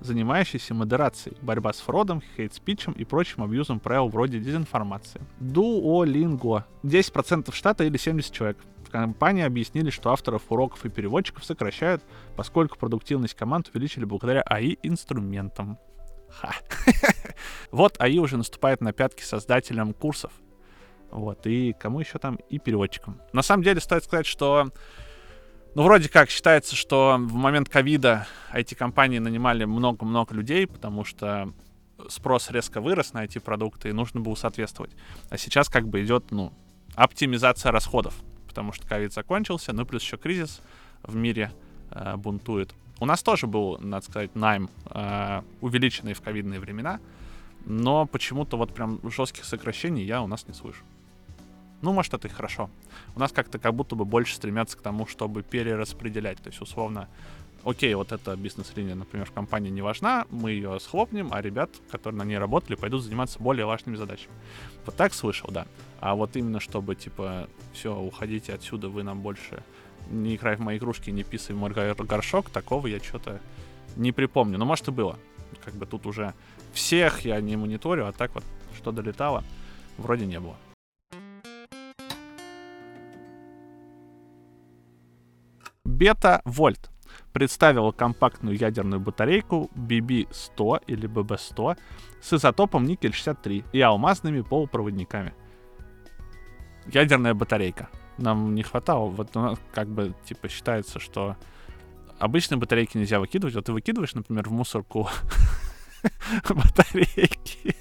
занимающейся 0.00 0.74
модерацией, 0.74 1.38
борьба 1.40 1.72
с 1.72 1.80
фродом, 1.80 2.22
хейт-спичем 2.36 2.92
и 2.92 3.04
прочим 3.04 3.42
абьюзом 3.42 3.80
правил 3.80 4.08
вроде 4.08 4.38
дезинформации. 4.38 5.22
Duolingo. 5.40 6.64
10% 6.82 7.54
штата 7.54 7.84
или 7.84 7.96
70 7.96 8.32
человек 8.32 8.58
компании 8.90 9.44
объяснили, 9.44 9.90
что 9.90 10.10
авторов 10.10 10.42
уроков 10.50 10.84
и 10.84 10.88
переводчиков 10.88 11.44
сокращают, 11.44 12.02
поскольку 12.36 12.78
продуктивность 12.78 13.34
команд 13.34 13.70
увеличили 13.72 14.04
благодаря 14.04 14.42
АИ-инструментам. 14.42 15.78
Ха. 16.28 16.54
вот 17.70 18.00
АИ 18.00 18.18
уже 18.18 18.36
наступает 18.36 18.80
на 18.80 18.92
пятки 18.92 19.22
создателям 19.22 19.94
курсов. 19.94 20.32
Вот, 21.10 21.46
и 21.46 21.72
кому 21.72 22.00
еще 22.00 22.18
там, 22.18 22.36
и 22.48 22.58
переводчикам. 22.58 23.20
На 23.32 23.42
самом 23.42 23.64
деле, 23.64 23.80
стоит 23.80 24.04
сказать, 24.04 24.26
что 24.26 24.70
ну, 25.74 25.82
вроде 25.82 26.08
как 26.08 26.30
считается, 26.30 26.74
что 26.74 27.16
в 27.18 27.34
момент 27.34 27.68
ковида 27.68 28.26
IT-компании 28.52 29.18
нанимали 29.18 29.64
много-много 29.64 30.34
людей, 30.34 30.66
потому 30.66 31.04
что 31.04 31.52
спрос 32.08 32.50
резко 32.50 32.80
вырос 32.80 33.12
на 33.12 33.24
эти 33.24 33.38
продукты, 33.38 33.90
и 33.90 33.92
нужно 33.92 34.20
было 34.20 34.34
соответствовать. 34.34 34.92
А 35.28 35.38
сейчас 35.38 35.68
как 35.68 35.88
бы 35.88 36.02
идет, 36.02 36.30
ну, 36.30 36.52
оптимизация 36.94 37.72
расходов 37.72 38.14
потому 38.50 38.72
что 38.72 38.84
ковид 38.84 39.12
закончился, 39.12 39.72
ну 39.72 39.86
плюс 39.86 40.02
еще 40.02 40.16
кризис 40.16 40.60
в 41.04 41.14
мире 41.14 41.52
э, 41.92 42.16
бунтует. 42.16 42.74
У 42.98 43.06
нас 43.06 43.22
тоже 43.22 43.46
был, 43.46 43.78
надо 43.78 44.04
сказать, 44.04 44.34
найм 44.34 44.68
э, 44.86 45.42
увеличенный 45.60 46.14
в 46.14 46.20
ковидные 46.20 46.58
времена, 46.58 46.98
но 47.64 48.06
почему-то 48.06 48.56
вот 48.56 48.74
прям 48.74 48.98
жестких 49.08 49.44
сокращений 49.44 50.04
я 50.04 50.20
у 50.20 50.26
нас 50.26 50.48
не 50.48 50.54
слышу. 50.54 50.82
Ну, 51.80 51.92
может, 51.92 52.12
это 52.12 52.26
и 52.26 52.30
хорошо. 52.30 52.68
У 53.14 53.20
нас 53.20 53.30
как-то 53.30 53.58
как 53.60 53.72
будто 53.74 53.94
бы 53.94 54.04
больше 54.04 54.34
стремятся 54.34 54.76
к 54.76 54.82
тому, 54.82 55.06
чтобы 55.06 55.42
перераспределять. 55.42 56.38
То 56.38 56.50
есть, 56.50 56.60
условно, 56.60 57.08
окей, 57.64 57.94
вот 57.94 58.12
эта 58.12 58.36
бизнес-линия, 58.36 58.94
например, 58.94 59.26
в 59.26 59.32
компании 59.32 59.70
не 59.70 59.82
важна, 59.82 60.26
мы 60.30 60.52
ее 60.52 60.78
схлопнем, 60.80 61.30
а 61.32 61.40
ребят, 61.40 61.70
которые 61.90 62.18
на 62.18 62.24
ней 62.24 62.38
работали, 62.38 62.76
пойдут 62.76 63.02
заниматься 63.02 63.38
более 63.38 63.66
важными 63.66 63.96
задачами. 63.96 64.34
Вот 64.86 64.96
так 64.96 65.14
слышал, 65.14 65.50
да. 65.50 65.66
А 66.00 66.14
вот 66.14 66.36
именно 66.36 66.60
чтобы, 66.60 66.94
типа, 66.94 67.48
все, 67.72 67.96
уходите 67.96 68.54
отсюда, 68.54 68.88
вы 68.88 69.02
нам 69.02 69.20
больше 69.20 69.62
не 70.10 70.36
играй 70.36 70.56
в 70.56 70.60
мои 70.60 70.78
игрушки, 70.78 71.10
не 71.10 71.22
писай 71.22 71.54
в 71.54 71.58
мой 71.58 71.70
горшок, 71.70 72.50
такого 72.50 72.86
я 72.86 72.98
что-то 72.98 73.40
не 73.96 74.12
припомню. 74.12 74.58
Но 74.58 74.64
может 74.64 74.88
и 74.88 74.90
было. 74.90 75.18
Как 75.64 75.74
бы 75.74 75.86
тут 75.86 76.06
уже 76.06 76.34
всех 76.72 77.20
я 77.24 77.40
не 77.40 77.56
мониторю, 77.56 78.06
а 78.06 78.12
так 78.12 78.34
вот, 78.34 78.44
что 78.76 78.92
долетало, 78.92 79.44
вроде 79.98 80.26
не 80.26 80.40
было. 80.40 80.56
Бета 85.84 86.40
Вольт 86.44 86.89
представила 87.32 87.92
компактную 87.92 88.56
ядерную 88.56 89.00
батарейку 89.00 89.70
BB-100 89.74 90.84
или 90.86 91.08
BB-100 91.08 91.78
с 92.20 92.32
изотопом 92.32 92.84
никель-63 92.84 93.64
и 93.72 93.80
алмазными 93.80 94.40
полупроводниками. 94.42 95.32
Ядерная 96.86 97.34
батарейка. 97.34 97.88
Нам 98.18 98.54
не 98.54 98.62
хватало, 98.62 99.08
вот 99.08 99.36
у 99.36 99.40
нас 99.40 99.58
как 99.72 99.88
бы 99.88 100.14
типа 100.24 100.48
считается, 100.48 100.98
что 100.98 101.36
обычные 102.18 102.58
батарейки 102.58 102.96
нельзя 102.98 103.20
выкидывать. 103.20 103.54
Вот 103.54 103.64
ты 103.64 103.72
выкидываешь, 103.72 104.14
например, 104.14 104.48
в 104.48 104.52
мусорку 104.52 105.08
батарейки. 106.48 107.76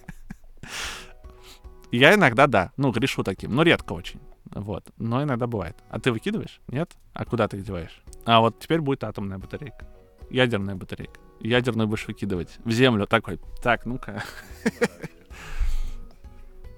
Я 1.91 2.13
иногда, 2.13 2.48
да, 2.48 2.72
ну, 2.77 2.91
грешу 2.91 3.24
таким, 3.24 3.56
но 3.56 3.63
редко 3.63 3.94
очень. 3.94 4.20
Вот, 4.51 4.86
но 4.98 5.24
иногда 5.24 5.48
бывает. 5.48 5.75
А 5.89 6.00
ты 6.00 6.12
выкидываешь? 6.12 6.62
Нет? 6.68 6.91
А 7.13 7.25
куда 7.25 7.48
ты 7.48 7.58
их 7.58 7.63
деваешь? 7.63 8.01
А 8.29 8.41
вот 8.41 8.59
теперь 8.59 8.79
будет 8.79 9.03
атомная 9.03 9.39
батарейка. 9.39 9.88
Ядерная 10.29 10.75
батарейка. 10.75 11.19
Ядерную 11.39 11.88
будешь 11.88 12.07
выкидывать 12.07 12.59
в 12.63 12.69
землю. 12.69 13.07
Такой, 13.07 13.39
так, 13.63 13.88
ну-ка. 13.88 14.24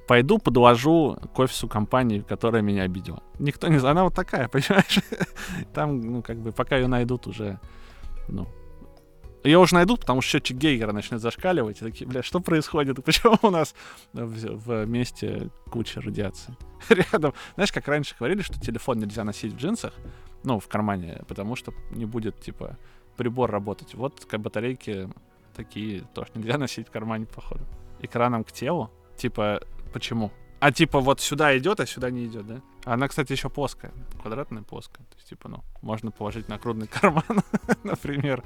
Пойду 0.08 0.38
подложу 0.38 1.17
к 1.36 1.39
офису 1.39 1.67
компании, 1.67 2.22
которая 2.22 2.62
меня 2.62 2.84
обидела. 2.84 3.22
Никто 3.38 3.67
не 3.67 3.79
знает. 3.79 3.98
Она 3.98 4.05
вот 4.05 4.15
такая, 4.15 4.48
понимаешь? 4.48 5.00
Там, 5.74 6.00
ну, 6.00 6.22
как 6.22 6.38
бы, 6.38 6.53
пока 6.53 6.77
ее 6.77 6.88
найдут 6.88 7.27
уже, 7.27 7.60
ну, 8.29 8.48
ее 9.44 9.58
уже 9.58 9.76
найдут, 9.76 10.02
потому 10.02 10.22
что 10.22 10.32
счетчик 10.32 10.58
Гейгера 10.58 10.92
начнет 10.92 11.20
зашкаливать. 11.20 11.82
И 11.82 11.86
такие, 11.86 12.08
бля, 12.08 12.22
что 12.22 12.40
происходит? 12.40 13.04
Почему 13.06 13.38
у 13.42 13.50
нас 13.50 13.74
в, 14.14 14.56
в 14.56 14.86
месте 14.86 15.50
куча 15.70 16.02
радиации? 16.02 16.56
Рядом. 16.90 17.34
Знаешь, 17.56 17.72
как 17.72 17.88
раньше 17.88 18.16
говорили, 18.18 18.42
что 18.42 18.60
телефон 18.60 19.00
нельзя 19.00 19.24
носить 19.24 19.54
в 19.54 19.58
джинсах, 19.58 19.94
ну, 20.44 20.60
в 20.60 20.68
кармане, 20.68 21.22
потому 21.28 21.56
что 21.56 21.74
не 21.92 22.06
будет, 22.06 22.40
типа, 22.40 22.78
прибор 23.18 23.52
работать. 23.52 23.94
Вот 23.96 24.26
как 24.26 24.42
батарейки 24.42 25.10
такие 25.56 26.02
тоже 26.14 26.30
нельзя 26.36 26.58
носить 26.60 26.88
в 26.88 26.92
кармане, 26.92 27.26
походу. 27.26 27.66
Экраном 28.00 28.44
к 28.44 28.52
телу. 28.52 28.92
Типа, 29.18 29.62
почему? 29.94 30.32
А 30.60 30.72
типа 30.72 31.00
вот 31.00 31.20
сюда 31.20 31.58
идет, 31.58 31.80
а 31.80 31.88
сюда 31.88 32.12
не 32.12 32.26
идет, 32.26 32.46
да? 32.46 32.62
Она, 32.86 33.08
кстати, 33.08 33.32
еще 33.32 33.50
плоская, 33.50 33.92
квадратная 34.22 34.62
плоская. 34.62 35.06
То 35.08 35.16
есть, 35.16 35.30
типа, 35.30 35.50
ну, 35.50 35.64
можно 35.82 36.12
положить 36.12 36.48
на 36.50 36.58
грудный 36.60 36.88
карман, 36.88 37.24
например. 37.84 38.44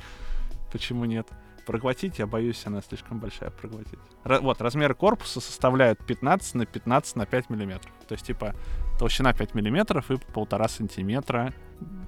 Почему 0.75 1.05
нет? 1.05 1.25
Проглотить, 1.65 2.19
я 2.19 2.27
боюсь, 2.27 2.61
она 2.65 2.81
слишком 2.81 3.17
большая 3.21 3.49
проглотить. 3.49 3.97
Р- 4.25 4.41
вот, 4.41 4.59
размер 4.59 4.93
корпуса 4.93 5.39
составляет 5.39 6.05
15 6.05 6.55
на 6.55 6.65
15 6.65 7.15
на 7.15 7.25
5 7.25 7.49
миллиметров. 7.49 7.93
То 8.05 8.13
есть, 8.15 8.25
типа, 8.25 8.53
толщина 8.99 9.31
5 9.31 9.53
миллиметров 9.55 10.11
и 10.11 10.17
полтора 10.33 10.67
сантиметра 10.67 11.53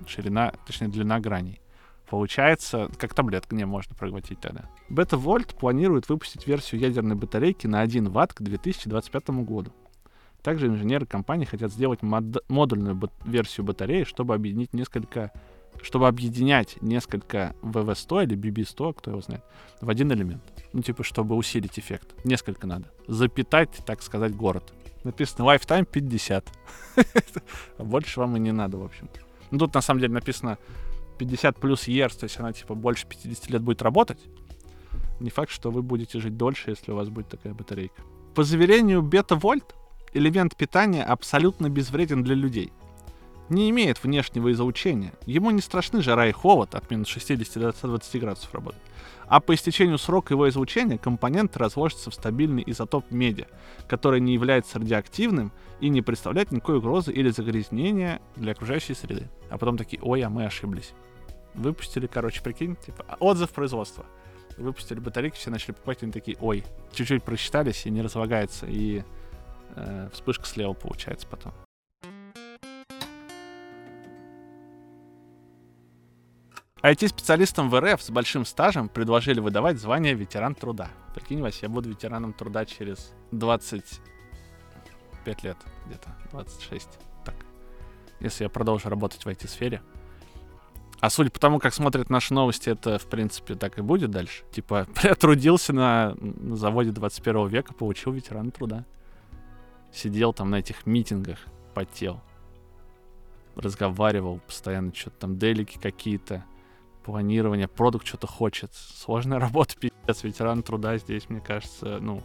ширина, 0.05 0.51
точнее, 0.65 0.89
длина 0.89 1.21
граней. 1.21 1.61
Получается, 2.09 2.89
как 2.97 3.13
таблетка 3.13 3.55
не 3.55 3.63
можно 3.63 3.95
проглотить 3.95 4.41
тогда. 4.41 4.65
Бета 4.89 5.15
Вольт 5.15 5.55
планирует 5.57 6.09
выпустить 6.09 6.45
версию 6.45 6.81
ядерной 6.81 7.15
батарейки 7.15 7.67
на 7.67 7.79
1 7.79 8.09
ватт 8.09 8.33
к 8.33 8.41
2025 8.41 9.29
году. 9.45 9.71
Также 10.43 10.67
инженеры 10.67 11.05
компании 11.05 11.45
хотят 11.45 11.71
сделать 11.71 12.01
мод- 12.01 12.43
модульную 12.49 12.95
бат- 12.95 13.13
версию 13.23 13.65
батареи, 13.65 14.03
чтобы 14.03 14.33
объединить 14.35 14.73
несколько 14.73 15.31
чтобы 15.81 16.07
объединять 16.07 16.81
несколько 16.81 17.55
VV100 17.61 18.23
или 18.23 18.37
BB100, 18.37 18.93
кто 18.93 19.11
его 19.11 19.21
знает, 19.21 19.43
в 19.81 19.89
один 19.89 20.11
элемент. 20.11 20.43
Ну, 20.73 20.81
типа, 20.81 21.03
чтобы 21.03 21.35
усилить 21.35 21.79
эффект. 21.79 22.15
Несколько 22.23 22.67
надо. 22.67 22.91
Запитать, 23.07 23.69
так 23.85 24.01
сказать, 24.01 24.35
город. 24.35 24.73
Написано 25.03 25.45
lifetime 25.45 25.85
50. 25.85 26.47
Больше 27.77 28.19
вам 28.19 28.35
и 28.37 28.39
не 28.39 28.51
надо, 28.51 28.77
в 28.77 28.83
общем-то. 28.83 29.19
Ну, 29.51 29.59
тут 29.59 29.73
на 29.73 29.81
самом 29.81 30.01
деле 30.01 30.13
написано 30.13 30.57
50 31.17 31.57
плюс 31.57 31.87
years, 31.87 32.17
то 32.17 32.25
есть 32.25 32.39
она, 32.39 32.53
типа, 32.53 32.75
больше 32.75 33.07
50 33.07 33.49
лет 33.49 33.61
будет 33.61 33.81
работать. 33.81 34.19
Не 35.19 35.29
факт, 35.29 35.51
что 35.51 35.71
вы 35.71 35.81
будете 35.81 36.19
жить 36.19 36.37
дольше, 36.37 36.71
если 36.71 36.91
у 36.91 36.95
вас 36.95 37.09
будет 37.09 37.29
такая 37.29 37.53
батарейка. 37.53 38.01
По 38.35 38.43
заверению 38.43 39.01
Бета 39.01 39.35
Вольт, 39.35 39.73
элемент 40.13 40.55
питания 40.55 41.03
абсолютно 41.03 41.69
безвреден 41.69 42.23
для 42.23 42.35
людей 42.35 42.71
не 43.49 43.69
имеет 43.69 44.03
внешнего 44.03 44.51
излучения. 44.51 45.13
Ему 45.25 45.51
не 45.51 45.61
страшны 45.61 46.01
жара 46.01 46.27
и 46.27 46.31
холод, 46.31 46.75
от 46.75 46.89
минус 46.91 47.07
60 47.07 47.61
до 47.61 47.71
120 47.71 48.21
градусов 48.21 48.53
работает. 48.53 48.83
А 49.27 49.41
по 49.41 49.53
истечению 49.53 49.97
срока 49.97 50.33
его 50.33 50.47
излучения 50.47 50.97
компонент 50.97 51.57
разложится 51.57 52.09
в 52.09 52.13
стабильный 52.13 52.63
изотоп 52.65 53.11
меди, 53.11 53.47
который 53.87 54.21
не 54.21 54.33
является 54.33 54.79
радиоактивным 54.79 55.51
и 55.81 55.89
не 55.89 56.01
представляет 56.01 56.51
никакой 56.51 56.77
угрозы 56.77 57.11
или 57.11 57.29
загрязнения 57.29 58.21
для 58.35 58.53
окружающей 58.53 58.93
среды. 58.93 59.29
А 59.49 59.57
потом 59.57 59.77
такие, 59.77 60.01
ой, 60.01 60.21
а 60.21 60.29
мы 60.29 60.45
ошиблись. 60.45 60.93
Выпустили, 61.53 62.07
короче, 62.07 62.41
прикинь, 62.41 62.75
типа, 62.75 63.17
отзыв 63.19 63.49
производства. 63.49 64.05
Выпустили 64.57 64.99
батарейки, 64.99 65.35
все 65.35 65.51
начали 65.51 65.73
покупать, 65.73 66.03
они 66.03 66.11
такие, 66.11 66.37
ой, 66.39 66.63
чуть-чуть 66.93 67.23
просчитались 67.23 67.85
и 67.85 67.91
не 67.91 68.01
разлагается, 68.01 68.65
и 68.65 69.03
э, 69.75 70.09
вспышка 70.13 70.45
слева 70.45 70.73
получается 70.73 71.27
потом. 71.27 71.53
IT-специалистам 76.83 77.69
в 77.69 77.79
РФ 77.79 78.01
с 78.01 78.09
большим 78.11 78.45
стажем 78.45 78.87
предложили 78.87 79.39
выдавать 79.39 79.79
звание 79.79 80.13
ветеран 80.13 80.53
труда. 80.53 80.89
Прикинь, 81.15 81.41
Вася, 81.41 81.59
я 81.63 81.69
буду 81.69 81.89
ветераном 81.89 82.33
труда 82.33 82.65
через 82.65 83.13
25 83.31 85.43
лет 85.43 85.57
где-то, 85.87 86.15
26. 86.31 86.87
Так. 87.25 87.35
Если 88.19 88.43
я 88.43 88.49
продолжу 88.49 88.89
работать 88.89 89.25
в 89.25 89.27
IT-сфере. 89.27 89.81
А 90.99 91.09
судя 91.09 91.31
по 91.31 91.39
тому, 91.39 91.59
как 91.59 91.73
смотрят 91.73 92.09
наши 92.09 92.33
новости, 92.33 92.69
это, 92.69 92.99
в 92.99 93.07
принципе, 93.07 93.55
так 93.55 93.79
и 93.79 93.81
будет 93.81 94.11
дальше. 94.11 94.43
Типа, 94.51 94.87
я 95.03 95.15
на, 95.73 96.15
на 96.15 96.55
заводе 96.55 96.91
21 96.91 97.47
века, 97.47 97.73
получил 97.73 98.13
ветеран 98.13 98.51
труда. 98.51 98.85
Сидел 99.91 100.33
там 100.33 100.51
на 100.51 100.57
этих 100.57 100.85
митингах, 100.85 101.39
потел. 101.73 102.21
Разговаривал 103.55 104.39
постоянно, 104.45 104.93
что-то 104.93 105.21
там 105.21 105.39
делики 105.39 105.79
какие-то 105.79 106.45
планирование, 107.07 107.69
продукт 107.69 108.05
что-то 108.05 108.27
хочет. 108.27 108.71
Сложная 108.73 109.39
работа, 109.47 109.75
пиздец, 109.79 110.23
ветеран 110.23 110.61
труда 110.61 110.97
здесь, 110.97 111.29
мне 111.29 111.39
кажется, 111.39 111.99
ну, 112.01 112.21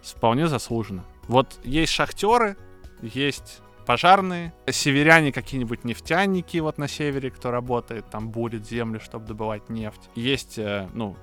вполне 0.00 0.46
заслуженно. 0.46 1.04
Вот 1.26 1.58
есть 1.64 1.92
шахтеры, 1.92 2.56
есть 3.02 3.60
пожарные, 3.86 4.54
северяне 4.70 5.32
какие-нибудь 5.32 5.82
нефтяники 5.82 6.58
вот 6.58 6.78
на 6.78 6.86
севере, 6.86 7.32
кто 7.32 7.50
работает, 7.50 8.08
там 8.08 8.30
бурит 8.30 8.68
землю, 8.68 9.00
чтобы 9.00 9.26
добывать 9.26 9.68
нефть. 9.68 10.10
Есть, 10.14 10.58
э, 10.58 10.88
ну, 10.94 11.16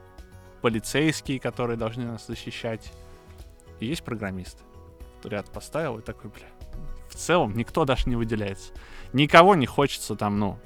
полицейские, 0.62 1.40
которые 1.40 1.78
должны 1.78 2.04
нас 2.06 2.28
защищать. 2.28 2.92
Есть 3.80 4.04
программисты. 4.04 4.64
Ряд 5.24 5.50
поставил 5.50 6.00
и 6.00 6.02
такой, 6.02 6.30
бля, 6.30 6.48
в 7.10 7.16
целом 7.16 7.56
никто 7.56 7.86
даже 7.86 8.10
не 8.10 8.18
выделяется. 8.18 8.74
Никого 9.14 9.56
не 9.56 9.66
хочется 9.66 10.16
там, 10.16 10.40
ну, 10.40 10.60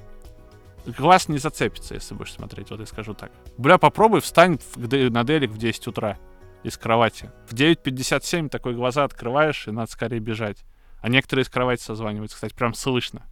глаз 0.86 1.28
не 1.28 1.38
зацепится, 1.38 1.94
если 1.94 2.14
будешь 2.14 2.32
смотреть, 2.32 2.70
вот 2.70 2.80
я 2.80 2.86
скажу 2.86 3.14
так. 3.14 3.30
Бля, 3.58 3.78
попробуй 3.78 4.20
встань 4.20 4.58
на 4.76 5.24
делик 5.24 5.50
в 5.50 5.58
10 5.58 5.86
утра 5.88 6.18
из 6.62 6.76
кровати. 6.76 7.30
В 7.48 7.54
9.57 7.54 8.48
такой 8.48 8.74
глаза 8.74 9.04
открываешь, 9.04 9.66
и 9.68 9.70
надо 9.70 9.90
скорее 9.90 10.20
бежать. 10.20 10.58
А 11.00 11.08
некоторые 11.08 11.44
из 11.44 11.48
кровати 11.48 11.82
созваниваются, 11.82 12.36
кстати, 12.36 12.54
прям 12.54 12.74
слышно. 12.74 13.22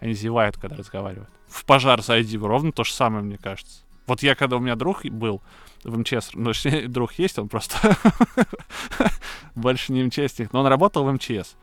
Они 0.00 0.12
зевают, 0.12 0.58
когда 0.58 0.76
разговаривают. 0.76 1.30
В 1.48 1.64
пожар 1.64 2.02
зайди, 2.02 2.36
ровно 2.36 2.72
то 2.72 2.84
же 2.84 2.92
самое, 2.92 3.24
мне 3.24 3.38
кажется. 3.38 3.82
Вот 4.06 4.22
я, 4.22 4.34
когда 4.34 4.56
у 4.56 4.60
меня 4.60 4.76
друг 4.76 5.04
был 5.06 5.42
в 5.82 5.98
МЧС, 5.98 6.30
ну, 6.34 6.52
друг 6.88 7.14
есть, 7.14 7.38
он 7.38 7.48
просто 7.48 7.96
больше 9.54 9.92
не 9.92 10.04
МЧСник, 10.04 10.52
но 10.52 10.60
он 10.60 10.66
работал 10.66 11.04
в 11.04 11.12
МЧС. 11.12 11.56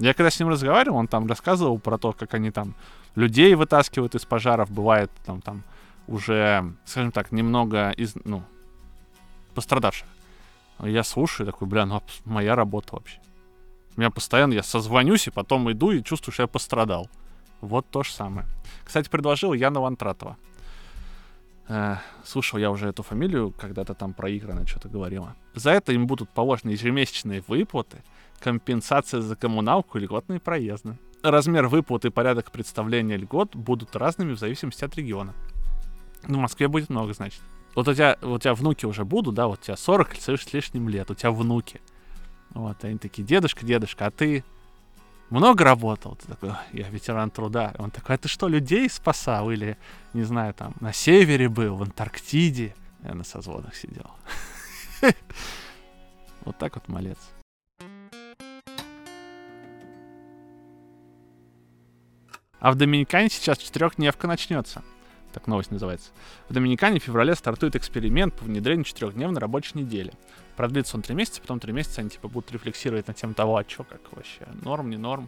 Я 0.00 0.14
когда 0.14 0.30
с 0.30 0.40
ним 0.40 0.48
разговаривал, 0.48 0.96
он 0.96 1.08
там 1.08 1.26
рассказывал 1.26 1.78
про 1.78 1.98
то, 1.98 2.12
как 2.12 2.32
они 2.32 2.50
там 2.50 2.74
людей 3.14 3.54
вытаскивают 3.54 4.14
из 4.14 4.24
пожаров, 4.24 4.70
бывает 4.70 5.10
там, 5.26 5.42
там 5.42 5.62
уже, 6.08 6.72
скажем 6.86 7.12
так, 7.12 7.32
немного 7.32 7.90
из, 7.90 8.14
ну, 8.24 8.42
пострадавших. 9.54 10.08
Я 10.82 11.04
слушаю 11.04 11.46
такой, 11.46 11.68
бля, 11.68 11.84
ну 11.84 12.02
моя 12.24 12.56
работа 12.56 12.94
вообще. 12.94 13.20
У 13.94 14.00
меня 14.00 14.10
постоянно, 14.10 14.54
я 14.54 14.62
созвонюсь 14.62 15.26
и 15.26 15.30
потом 15.30 15.70
иду 15.70 15.90
и 15.90 16.02
чувствую, 16.02 16.32
что 16.32 16.44
я 16.44 16.46
пострадал. 16.46 17.10
Вот 17.60 17.86
то 17.90 18.02
же 18.02 18.10
самое. 18.10 18.46
Кстати, 18.84 19.10
предложил 19.10 19.52
Яна 19.52 19.80
Вантратова. 19.80 20.38
Э, 21.70 21.96
слушал 22.24 22.58
я 22.58 22.70
уже 22.70 22.88
эту 22.88 23.02
фамилию, 23.02 23.52
когда-то 23.52 23.94
там 23.94 24.12
проиграно 24.12 24.66
что-то 24.66 24.88
говорила. 24.88 25.34
За 25.54 25.70
это 25.70 25.92
им 25.92 26.06
будут 26.06 26.28
положены 26.28 26.72
ежемесячные 26.72 27.42
выплаты, 27.46 28.02
компенсация 28.40 29.22
за 29.22 29.36
коммуналку 29.36 29.96
и 29.96 30.02
льготные 30.02 30.40
проезды 30.40 30.98
размер 31.22 31.68
выплаты 31.68 32.08
и 32.08 32.10
порядок 32.10 32.50
представления 32.50 33.16
льгот 33.16 33.54
будут 33.54 33.96
разными 33.96 34.32
в 34.32 34.38
зависимости 34.38 34.84
от 34.84 34.94
региона. 34.96 35.34
Ну, 36.26 36.38
в 36.38 36.40
Москве 36.40 36.68
будет 36.68 36.90
много, 36.90 37.12
значит. 37.12 37.40
Вот 37.74 37.88
у 37.88 37.94
тебя, 37.94 38.16
вот 38.20 38.36
у 38.36 38.38
тебя 38.38 38.54
внуки 38.54 38.84
уже 38.86 39.04
будут, 39.04 39.34
да, 39.34 39.46
вот 39.46 39.60
у 39.60 39.62
тебя 39.62 39.76
40 39.76 40.14
с 40.16 40.52
лишним 40.52 40.88
лет, 40.88 41.10
у 41.10 41.14
тебя 41.14 41.30
внуки. 41.30 41.80
Вот, 42.50 42.82
они 42.84 42.98
такие, 42.98 43.22
дедушка, 43.22 43.64
дедушка, 43.64 44.06
а 44.06 44.10
ты 44.10 44.44
много 45.30 45.64
работал? 45.64 46.16
Ты 46.16 46.26
такой, 46.28 46.52
я 46.72 46.88
ветеран 46.88 47.30
труда. 47.30 47.72
Он 47.78 47.90
такой, 47.90 48.16
а 48.16 48.18
ты 48.18 48.28
что, 48.28 48.48
людей 48.48 48.88
спасал? 48.90 49.50
Или, 49.50 49.78
не 50.12 50.24
знаю, 50.24 50.54
там, 50.54 50.74
на 50.80 50.92
севере 50.92 51.48
был, 51.48 51.76
в 51.76 51.82
Антарктиде? 51.82 52.74
Я 53.02 53.14
на 53.14 53.24
созвонах 53.24 53.74
сидел. 53.74 54.10
Вот 56.42 56.56
так 56.56 56.74
вот 56.74 56.88
малец. 56.88 57.18
А 62.60 62.72
в 62.72 62.76
Доминикане 62.76 63.28
сейчас 63.28 63.58
четырехдневка 63.58 64.26
начнется. 64.26 64.82
Так 65.32 65.46
новость 65.46 65.70
называется. 65.70 66.10
В 66.48 66.54
Доминикане 66.54 66.98
в 66.98 67.04
феврале 67.04 67.34
стартует 67.34 67.76
эксперимент 67.76 68.34
по 68.34 68.44
внедрению 68.44 68.84
четырехдневной 68.84 69.40
рабочей 69.40 69.78
недели. 69.78 70.12
Продлится 70.60 70.98
он 70.98 71.02
три 71.02 71.14
месяца, 71.14 71.40
потом 71.40 71.58
три 71.58 71.72
месяца 71.72 72.02
они 72.02 72.10
типа 72.10 72.28
будут 72.28 72.52
рефлексировать 72.52 73.08
на 73.08 73.14
тему 73.14 73.32
того, 73.32 73.56
а 73.56 73.64
что, 73.66 73.82
как 73.82 74.02
вообще, 74.12 74.46
норм, 74.60 74.90
не 74.90 74.98
норм. 74.98 75.26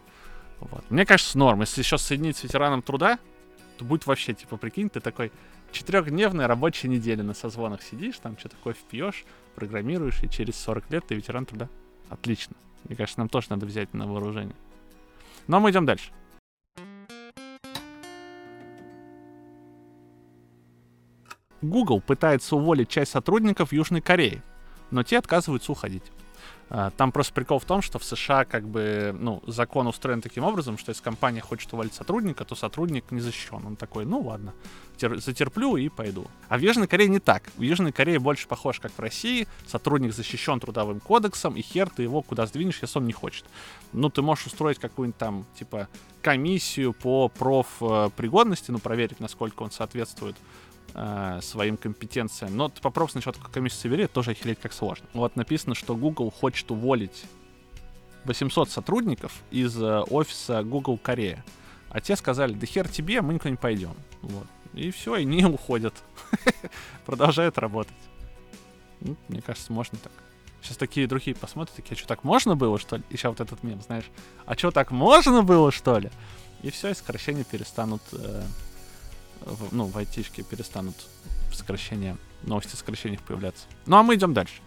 Вот. 0.59 0.85
Мне 0.91 1.07
кажется, 1.07 1.39
норм. 1.39 1.61
Если 1.61 1.81
еще 1.81 1.97
соединить 1.97 2.37
с 2.37 2.43
ветераном 2.43 2.83
труда, 2.83 3.17
то 3.79 3.83
будет 3.83 4.05
вообще, 4.05 4.35
типа, 4.35 4.57
прикинь, 4.57 4.91
ты 4.91 4.99
такой 4.99 5.31
четырехдневная 5.71 6.45
рабочая 6.45 6.89
неделя 6.89 7.23
на 7.23 7.33
созвонах 7.33 7.81
сидишь, 7.81 8.19
там 8.19 8.37
что-то 8.37 8.57
кофе 8.63 8.81
пьешь, 8.87 9.25
программируешь, 9.55 10.21
и 10.21 10.29
через 10.29 10.55
40 10.57 10.91
лет 10.91 11.07
ты 11.07 11.15
ветеран 11.15 11.47
труда. 11.47 11.67
Отлично. 12.09 12.55
Мне 12.83 12.95
кажется, 12.95 13.19
нам 13.19 13.27
тоже 13.27 13.47
надо 13.49 13.65
взять 13.65 13.91
на 13.95 14.05
вооружение. 14.05 14.55
Но 15.47 15.59
мы 15.59 15.71
идем 15.71 15.87
дальше. 15.87 16.11
Google 21.63 22.01
пытается 22.01 22.55
уволить 22.55 22.89
часть 22.89 23.13
сотрудников 23.13 23.73
Южной 23.73 24.01
Кореи, 24.01 24.43
но 24.93 25.03
те 25.03 25.17
отказываются 25.17 25.71
уходить. 25.71 26.03
А, 26.69 26.91
там 26.91 27.11
просто 27.11 27.33
прикол 27.33 27.59
в 27.59 27.65
том, 27.65 27.81
что 27.81 27.99
в 27.99 28.03
США 28.03 28.45
как 28.45 28.67
бы, 28.67 29.15
ну, 29.19 29.43
закон 29.45 29.87
устроен 29.87 30.21
таким 30.21 30.43
образом, 30.43 30.77
что 30.77 30.89
если 30.89 31.03
компания 31.03 31.41
хочет 31.41 31.71
уволить 31.73 31.93
сотрудника, 31.93 32.45
то 32.45 32.55
сотрудник 32.55 33.11
не 33.11 33.19
защищен. 33.19 33.65
Он 33.65 33.75
такой, 33.75 34.05
ну 34.05 34.21
ладно, 34.21 34.53
тер- 34.97 35.19
затерплю 35.19 35.77
и 35.77 35.89
пойду. 35.89 36.25
А 36.49 36.57
в 36.57 36.61
Южной 36.61 36.87
Корее 36.87 37.09
не 37.09 37.19
так. 37.19 37.43
В 37.57 37.61
Южной 37.61 37.91
Корее 37.91 38.19
больше 38.19 38.47
похож, 38.47 38.79
как 38.79 38.91
в 38.91 38.99
России. 38.99 39.47
Сотрудник 39.67 40.13
защищен 40.13 40.59
трудовым 40.59 40.99
кодексом, 40.99 41.55
и 41.55 41.61
хер 41.61 41.89
ты 41.89 42.03
его 42.03 42.21
куда 42.21 42.45
сдвинешь, 42.45 42.79
если 42.81 42.97
он 42.97 43.05
не 43.05 43.13
хочет. 43.13 43.45
Ну, 43.91 44.09
ты 44.09 44.21
можешь 44.21 44.47
устроить 44.47 44.79
какую-нибудь 44.79 45.17
там, 45.17 45.45
типа, 45.57 45.87
комиссию 46.21 46.93
по 46.93 47.29
профпригодности, 47.29 48.71
ну, 48.71 48.79
проверить, 48.79 49.19
насколько 49.19 49.63
он 49.63 49.71
соответствует 49.71 50.37
э, 50.93 51.39
своим 51.41 51.77
компетенциям. 51.77 52.55
Но 52.55 52.69
попробуй 52.69 53.11
сначала 53.11 53.35
комиссию 53.51 53.81
собери, 53.81 54.07
тоже 54.07 54.31
охереть 54.31 54.59
как 54.61 54.73
сложно. 54.73 55.07
Вот 55.13 55.35
написано, 55.35 55.75
что 55.75 55.95
Google 55.95 56.31
хочет 56.31 56.69
уволить 56.71 57.25
800 58.25 58.69
сотрудников 58.69 59.41
из 59.51 59.79
э, 59.81 60.01
офиса 60.01 60.63
Google 60.63 60.97
Корея. 60.97 61.43
А 61.89 62.01
те 62.01 62.15
сказали, 62.15 62.53
да 62.53 62.65
хер 62.65 62.87
тебе, 62.87 63.21
мы 63.21 63.33
никуда 63.33 63.51
не 63.51 63.57
пойдем. 63.57 63.93
Вот. 64.21 64.47
И 64.73 64.91
все, 64.91 65.17
и 65.17 65.25
не 65.25 65.45
уходят. 65.45 65.93
Продолжают 67.05 67.57
работать. 67.57 67.93
Ну, 69.01 69.15
мне 69.27 69.41
кажется, 69.41 69.71
можно 69.71 69.97
так. 69.97 70.11
Сейчас 70.61 70.77
такие 70.77 71.07
другие 71.07 71.35
посмотрят, 71.35 71.75
такие, 71.75 71.95
а 71.95 71.97
что 71.97 72.07
так 72.07 72.23
можно 72.23 72.55
было, 72.55 72.79
что 72.79 72.95
ли? 72.95 73.03
И 73.09 73.17
сейчас 73.17 73.31
вот 73.37 73.41
этот 73.41 73.63
мем, 73.63 73.81
знаешь, 73.81 74.09
а 74.45 74.57
что 74.57 74.71
так 74.71 74.91
можно 74.91 75.43
было, 75.43 75.71
что 75.71 75.99
ли? 75.99 76.09
И 76.61 76.71
все, 76.71 76.89
и 76.89 76.93
сокращения 76.93 77.43
перестанут 77.43 78.01
э, 78.13 78.43
ну, 79.71 79.85
в 79.85 79.97
айтишке 79.97 80.43
перестанут 80.43 80.95
сокращения, 81.51 82.17
новости 82.43 82.73
о 82.73 82.77
сокращениях 82.77 83.21
появляться. 83.21 83.65
Ну 83.85 83.97
а 83.97 84.03
мы 84.03 84.15
идем 84.15 84.33
дальше. 84.33 84.61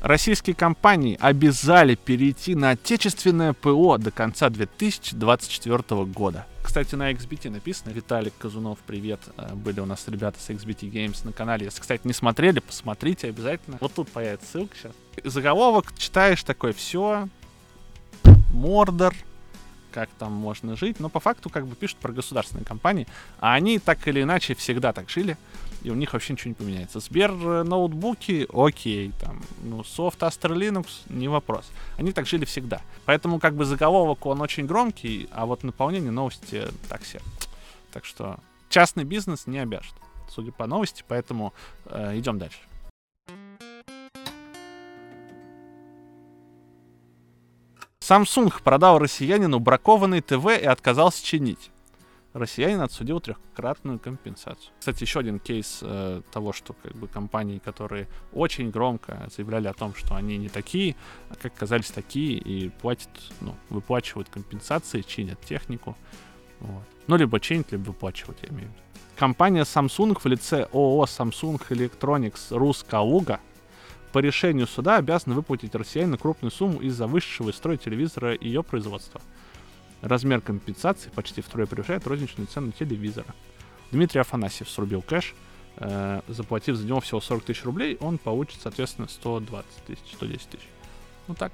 Российские 0.00 0.56
компании 0.56 1.18
обязали 1.20 1.94
перейти 1.94 2.54
на 2.54 2.70
отечественное 2.70 3.52
ПО 3.52 3.98
до 3.98 4.10
конца 4.10 4.48
2024 4.48 6.04
года. 6.06 6.46
Кстати, 6.62 6.94
на 6.94 7.12
XBT 7.12 7.50
написано. 7.50 7.90
Виталик 7.90 8.32
Казунов, 8.38 8.78
привет. 8.86 9.20
Э, 9.36 9.54
были 9.54 9.80
у 9.80 9.84
нас 9.84 10.04
ребята 10.08 10.40
с 10.40 10.48
XBT 10.48 10.90
Games 10.90 11.18
на 11.24 11.32
канале. 11.32 11.66
Если, 11.66 11.80
кстати, 11.80 12.00
не 12.04 12.14
смотрели, 12.14 12.60
посмотрите 12.60 13.28
обязательно. 13.28 13.76
Вот 13.80 13.92
тут 13.92 14.08
появится 14.08 14.46
ссылка 14.46 14.74
сейчас. 14.74 14.92
Заголовок 15.22 15.92
читаешь 15.98 16.42
такой, 16.44 16.72
все, 16.72 17.28
Мордор, 18.52 19.14
как 19.92 20.08
там 20.18 20.32
можно 20.32 20.76
жить, 20.76 21.00
но 21.00 21.08
по 21.08 21.20
факту 21.20 21.50
как 21.50 21.66
бы 21.66 21.74
пишут 21.76 21.98
про 21.98 22.12
государственные 22.12 22.64
компании, 22.64 23.06
а 23.38 23.54
они 23.54 23.78
так 23.78 24.06
или 24.08 24.22
иначе 24.22 24.54
всегда 24.54 24.92
так 24.92 25.10
жили, 25.10 25.36
и 25.82 25.90
у 25.90 25.94
них 25.94 26.12
вообще 26.12 26.34
ничего 26.34 26.50
не 26.50 26.54
поменяется. 26.54 27.00
Сбер 27.00 27.30
э, 27.30 27.62
ноутбуки, 27.62 28.46
окей, 28.52 29.12
там, 29.20 29.42
ну, 29.62 29.84
софт 29.84 30.22
Astra 30.22 30.54
Linux, 30.54 30.86
не 31.08 31.28
вопрос. 31.28 31.70
Они 31.96 32.12
так 32.12 32.26
жили 32.26 32.44
всегда. 32.44 32.82
Поэтому 33.06 33.38
как 33.38 33.54
бы 33.54 33.64
заголовок, 33.64 34.26
он 34.26 34.40
очень 34.40 34.66
громкий, 34.66 35.28
а 35.32 35.46
вот 35.46 35.64
наполнение 35.64 36.10
новости 36.10 36.68
так 36.88 37.04
себе. 37.04 37.22
Так 37.92 38.04
что 38.04 38.38
частный 38.68 39.04
бизнес 39.04 39.46
не 39.46 39.58
обяжет, 39.58 39.94
судя 40.28 40.52
по 40.52 40.66
новости, 40.66 41.04
поэтому 41.06 41.52
э, 41.86 42.18
идем 42.18 42.38
дальше. 42.38 42.58
Samsung 48.10 48.52
продал 48.64 48.98
россиянину 48.98 49.60
бракованный 49.60 50.20
ТВ 50.20 50.46
и 50.60 50.64
отказался 50.64 51.24
чинить. 51.24 51.70
Россиянин 52.32 52.80
отсудил 52.80 53.20
трехкратную 53.20 54.00
компенсацию. 54.00 54.72
Кстати, 54.80 55.04
еще 55.04 55.20
один 55.20 55.38
кейс 55.38 55.78
э, 55.82 56.22
того, 56.32 56.52
что 56.52 56.72
как 56.72 56.92
бы 56.96 57.06
компании, 57.06 57.58
которые 57.58 58.08
очень 58.32 58.70
громко 58.70 59.28
заявляли 59.32 59.68
о 59.68 59.74
том, 59.74 59.94
что 59.94 60.16
они 60.16 60.38
не 60.38 60.48
такие, 60.48 60.96
а 61.28 61.36
как 61.36 61.54
оказались 61.54 61.92
такие 61.92 62.38
и 62.38 62.70
платят, 62.70 63.10
ну, 63.40 63.54
выплачивают 63.68 64.28
компенсации, 64.28 65.02
чинят 65.02 65.40
технику. 65.42 65.96
Вот. 66.58 66.82
Ну, 67.06 67.14
либо 67.14 67.38
чинят, 67.38 67.70
либо 67.70 67.88
выплачивают, 67.90 68.38
я 68.42 68.48
имею 68.48 68.70
в 68.70 68.72
виду. 68.72 68.82
Компания 69.16 69.62
Samsung 69.62 70.18
в 70.20 70.26
лице 70.26 70.66
ООО 70.72 71.04
Samsung 71.04 71.60
Electronics 71.68 72.56
Рус 72.56 72.84
Калуга 72.88 73.38
по 74.12 74.18
решению 74.18 74.66
суда 74.66 74.96
обязаны 74.96 75.34
выплатить 75.34 75.74
россиянину 75.74 76.18
крупную 76.18 76.50
сумму 76.50 76.80
из-за 76.80 77.06
высшего 77.06 77.50
из 77.50 77.56
строя 77.56 77.76
телевизора 77.76 78.34
и 78.34 78.46
ее 78.46 78.62
производства. 78.62 79.20
Размер 80.02 80.40
компенсации 80.40 81.10
почти 81.10 81.42
втрое 81.42 81.66
превышает 81.66 82.06
розничную 82.06 82.46
цену 82.46 82.72
телевизора. 82.72 83.34
Дмитрий 83.92 84.20
Афанасьев 84.20 84.68
срубил 84.68 85.02
кэш, 85.02 85.34
э, 85.76 86.22
заплатив 86.26 86.76
за 86.76 86.86
него 86.86 87.00
всего 87.00 87.20
40 87.20 87.44
тысяч 87.44 87.64
рублей, 87.64 87.98
он 88.00 88.18
получит, 88.18 88.60
соответственно, 88.62 89.08
120 89.08 89.70
тысяч, 89.86 90.14
110 90.14 90.48
тысяч. 90.48 90.64
Ну 91.28 91.34
так. 91.34 91.52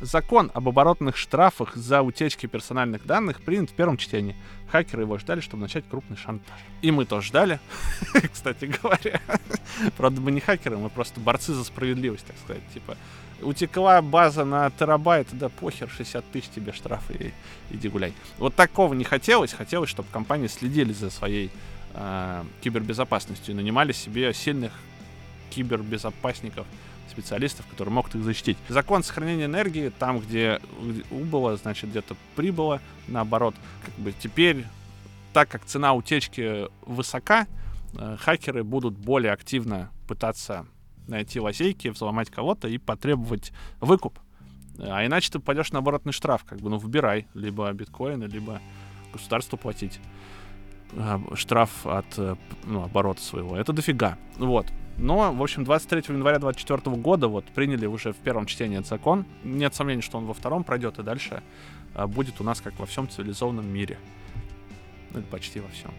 Закон 0.00 0.50
об 0.54 0.66
оборотных 0.66 1.16
штрафах 1.16 1.76
за 1.76 2.00
утечки 2.00 2.46
персональных 2.46 3.04
данных 3.04 3.42
принят 3.42 3.70
в 3.70 3.74
первом 3.74 3.98
чтении. 3.98 4.34
Хакеры 4.70 5.02
его 5.02 5.18
ждали, 5.18 5.40
чтобы 5.40 5.62
начать 5.62 5.84
крупный 5.88 6.16
шантаж. 6.16 6.56
И 6.80 6.90
мы 6.90 7.04
тоже 7.04 7.28
ждали, 7.28 7.60
кстати 8.32 8.64
говоря. 8.64 9.20
Правда, 9.98 10.20
мы 10.22 10.30
не 10.30 10.40
хакеры, 10.40 10.78
мы 10.78 10.88
просто 10.88 11.20
борцы 11.20 11.52
за 11.52 11.64
справедливость, 11.64 12.24
так 12.24 12.36
сказать. 12.42 12.62
Типа, 12.72 12.96
утекла 13.42 14.00
база 14.00 14.46
на 14.46 14.70
терабайт, 14.70 15.28
да 15.32 15.50
похер, 15.50 15.90
60 15.90 16.24
тысяч 16.30 16.48
тебе 16.48 16.72
штраф 16.72 17.10
и 17.10 17.32
иди 17.70 17.88
гуляй. 17.88 18.14
Вот 18.38 18.54
такого 18.54 18.94
не 18.94 19.04
хотелось. 19.04 19.52
Хотелось, 19.52 19.90
чтобы 19.90 20.08
компании 20.10 20.46
следили 20.46 20.94
за 20.94 21.10
своей 21.10 21.50
э, 21.92 22.44
кибербезопасностью 22.62 23.54
и 23.54 23.56
нанимали 23.56 23.92
себе 23.92 24.32
сильных 24.32 24.72
кибербезопасников, 25.50 26.66
специалистов, 27.10 27.66
которые 27.66 27.92
могут 27.92 28.14
их 28.14 28.22
защитить. 28.22 28.56
Закон 28.68 29.02
сохранения 29.02 29.44
энергии, 29.44 29.90
там, 29.90 30.20
где 30.20 30.60
убыло, 31.10 31.56
значит, 31.56 31.90
где-то 31.90 32.16
прибыло, 32.36 32.80
наоборот. 33.08 33.54
Как 33.84 33.94
бы 33.96 34.12
теперь, 34.12 34.66
так 35.32 35.48
как 35.48 35.64
цена 35.64 35.92
утечки 35.92 36.66
высока, 36.82 37.46
э, 37.94 38.16
хакеры 38.18 38.64
будут 38.64 38.96
более 38.96 39.32
активно 39.32 39.90
пытаться 40.08 40.66
найти 41.06 41.40
лазейки, 41.40 41.88
взломать 41.88 42.30
кого-то 42.30 42.68
и 42.68 42.78
потребовать 42.78 43.52
выкуп. 43.80 44.18
А 44.78 45.04
иначе 45.04 45.30
ты 45.30 45.38
попадешь 45.38 45.72
на 45.72 45.80
оборотный 45.80 46.12
штраф, 46.12 46.44
как 46.44 46.60
бы, 46.60 46.70
ну, 46.70 46.78
выбирай, 46.78 47.26
либо 47.34 47.70
биткоины, 47.72 48.24
либо 48.24 48.60
государству 49.12 49.58
платить 49.58 50.00
э, 50.92 51.18
штраф 51.34 51.86
от 51.86 52.06
э, 52.18 52.36
ну, 52.64 52.84
оборота 52.84 53.20
своего. 53.20 53.56
Это 53.56 53.72
дофига. 53.72 54.16
Вот. 54.36 54.66
Но, 54.98 55.32
в 55.32 55.42
общем, 55.42 55.64
23 55.64 56.14
января 56.14 56.38
2024 56.38 56.96
года 56.96 57.28
вот 57.28 57.44
приняли 57.46 57.86
уже 57.86 58.12
в 58.12 58.16
первом 58.16 58.46
чтении 58.46 58.80
закон. 58.82 59.24
Нет 59.44 59.74
сомнений, 59.74 60.02
что 60.02 60.18
он 60.18 60.26
во 60.26 60.34
втором 60.34 60.62
пройдет 60.64 60.98
и 60.98 61.02
дальше 61.02 61.42
а, 61.94 62.06
будет 62.06 62.40
у 62.40 62.44
нас 62.44 62.60
как 62.60 62.78
во 62.78 62.86
всем 62.86 63.08
цивилизованном 63.08 63.66
мире. 63.66 63.98
Ну, 65.12 65.22
почти 65.22 65.60
во 65.60 65.68
всем. 65.68 65.92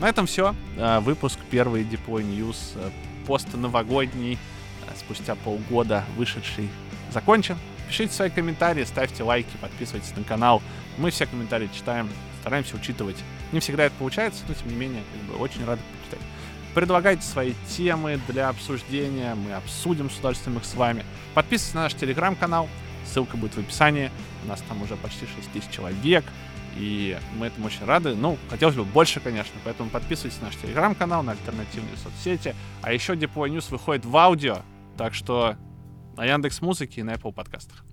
На 0.00 0.08
этом 0.08 0.26
все. 0.26 0.54
А, 0.78 1.00
выпуск 1.00 1.38
первый 1.50 1.82
Deploy 1.84 2.22
News 2.22 2.56
а, 2.76 2.90
пост 3.26 3.52
новогодний, 3.52 4.38
а, 4.88 4.96
спустя 4.96 5.34
полгода 5.34 6.04
вышедший, 6.16 6.70
закончен. 7.12 7.58
Пишите 7.86 8.14
свои 8.14 8.30
комментарии, 8.30 8.84
ставьте 8.84 9.22
лайки, 9.22 9.56
подписывайтесь 9.60 10.16
на 10.16 10.24
канал. 10.24 10.62
Мы 10.96 11.10
все 11.10 11.26
комментарии 11.26 11.68
читаем, 11.74 12.08
стараемся 12.40 12.76
учитывать. 12.76 13.16
Не 13.52 13.60
всегда 13.60 13.84
это 13.84 13.94
получается, 13.98 14.42
но 14.48 14.54
тем 14.54 14.68
не 14.68 14.74
менее, 14.74 15.02
как 15.12 15.36
бы, 15.36 15.42
очень 15.42 15.64
рады 15.64 15.80
почитать. 16.00 16.26
Предлагайте 16.74 17.22
свои 17.22 17.54
темы 17.68 18.20
для 18.28 18.48
обсуждения, 18.48 19.34
мы 19.34 19.54
обсудим 19.54 20.08
с 20.08 20.18
удовольствием 20.18 20.58
их 20.58 20.64
с 20.64 20.74
вами. 20.74 21.04
Подписывайтесь 21.34 21.74
на 21.74 21.82
наш 21.82 21.94
телеграм-канал, 21.94 22.68
ссылка 23.04 23.36
будет 23.36 23.54
в 23.54 23.58
описании. 23.58 24.10
У 24.44 24.48
нас 24.48 24.62
там 24.68 24.80
уже 24.82 24.96
почти 24.96 25.26
6 25.26 25.50
тысяч 25.52 25.68
человек, 25.70 26.24
и 26.76 27.18
мы 27.36 27.46
этому 27.46 27.66
очень 27.66 27.84
рады. 27.84 28.14
Ну, 28.14 28.38
хотелось 28.48 28.76
бы 28.76 28.84
больше, 28.84 29.20
конечно, 29.20 29.52
поэтому 29.64 29.90
подписывайтесь 29.90 30.40
на 30.40 30.46
наш 30.46 30.56
телеграм-канал, 30.56 31.22
на 31.22 31.32
альтернативные 31.32 31.96
соцсети. 31.96 32.54
А 32.82 32.92
еще 32.92 33.14
Depoy 33.14 33.50
News 33.50 33.70
выходит 33.70 34.04
в 34.04 34.16
аудио, 34.16 34.60
так 34.96 35.14
что 35.14 35.56
на 36.16 36.24
Яндекс 36.24 36.60
Музыке 36.60 37.00
и 37.00 37.04
на 37.04 37.14
Apple 37.14 37.32
подкастах. 37.32 37.84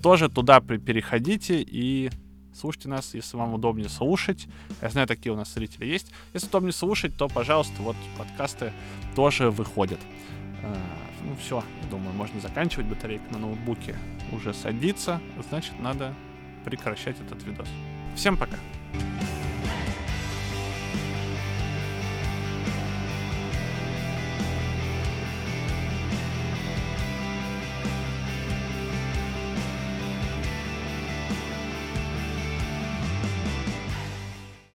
Тоже 0.00 0.28
туда 0.28 0.60
переходите 0.60 1.60
и 1.60 2.10
Слушайте 2.54 2.88
нас, 2.88 3.14
если 3.14 3.36
вам 3.36 3.54
удобнее 3.54 3.88
слушать. 3.88 4.46
Я 4.80 4.90
знаю, 4.90 5.06
такие 5.06 5.32
у 5.32 5.36
нас 5.36 5.52
зрители 5.52 5.86
есть. 5.86 6.12
Если 6.34 6.48
удобнее 6.48 6.72
слушать, 6.72 7.16
то, 7.16 7.28
пожалуйста, 7.28 7.80
вот 7.82 7.96
подкасты 8.18 8.72
тоже 9.16 9.50
выходят. 9.50 10.00
А, 10.62 10.76
ну 11.24 11.34
все, 11.36 11.64
думаю, 11.90 12.14
можно 12.14 12.40
заканчивать. 12.40 12.86
Батарейка 12.86 13.24
на 13.32 13.38
ноутбуке 13.38 13.96
уже 14.32 14.52
садится. 14.54 15.20
Значит, 15.48 15.78
надо 15.80 16.14
прекращать 16.64 17.16
этот 17.20 17.42
видос. 17.44 17.68
Всем 18.14 18.36
пока. 18.36 18.56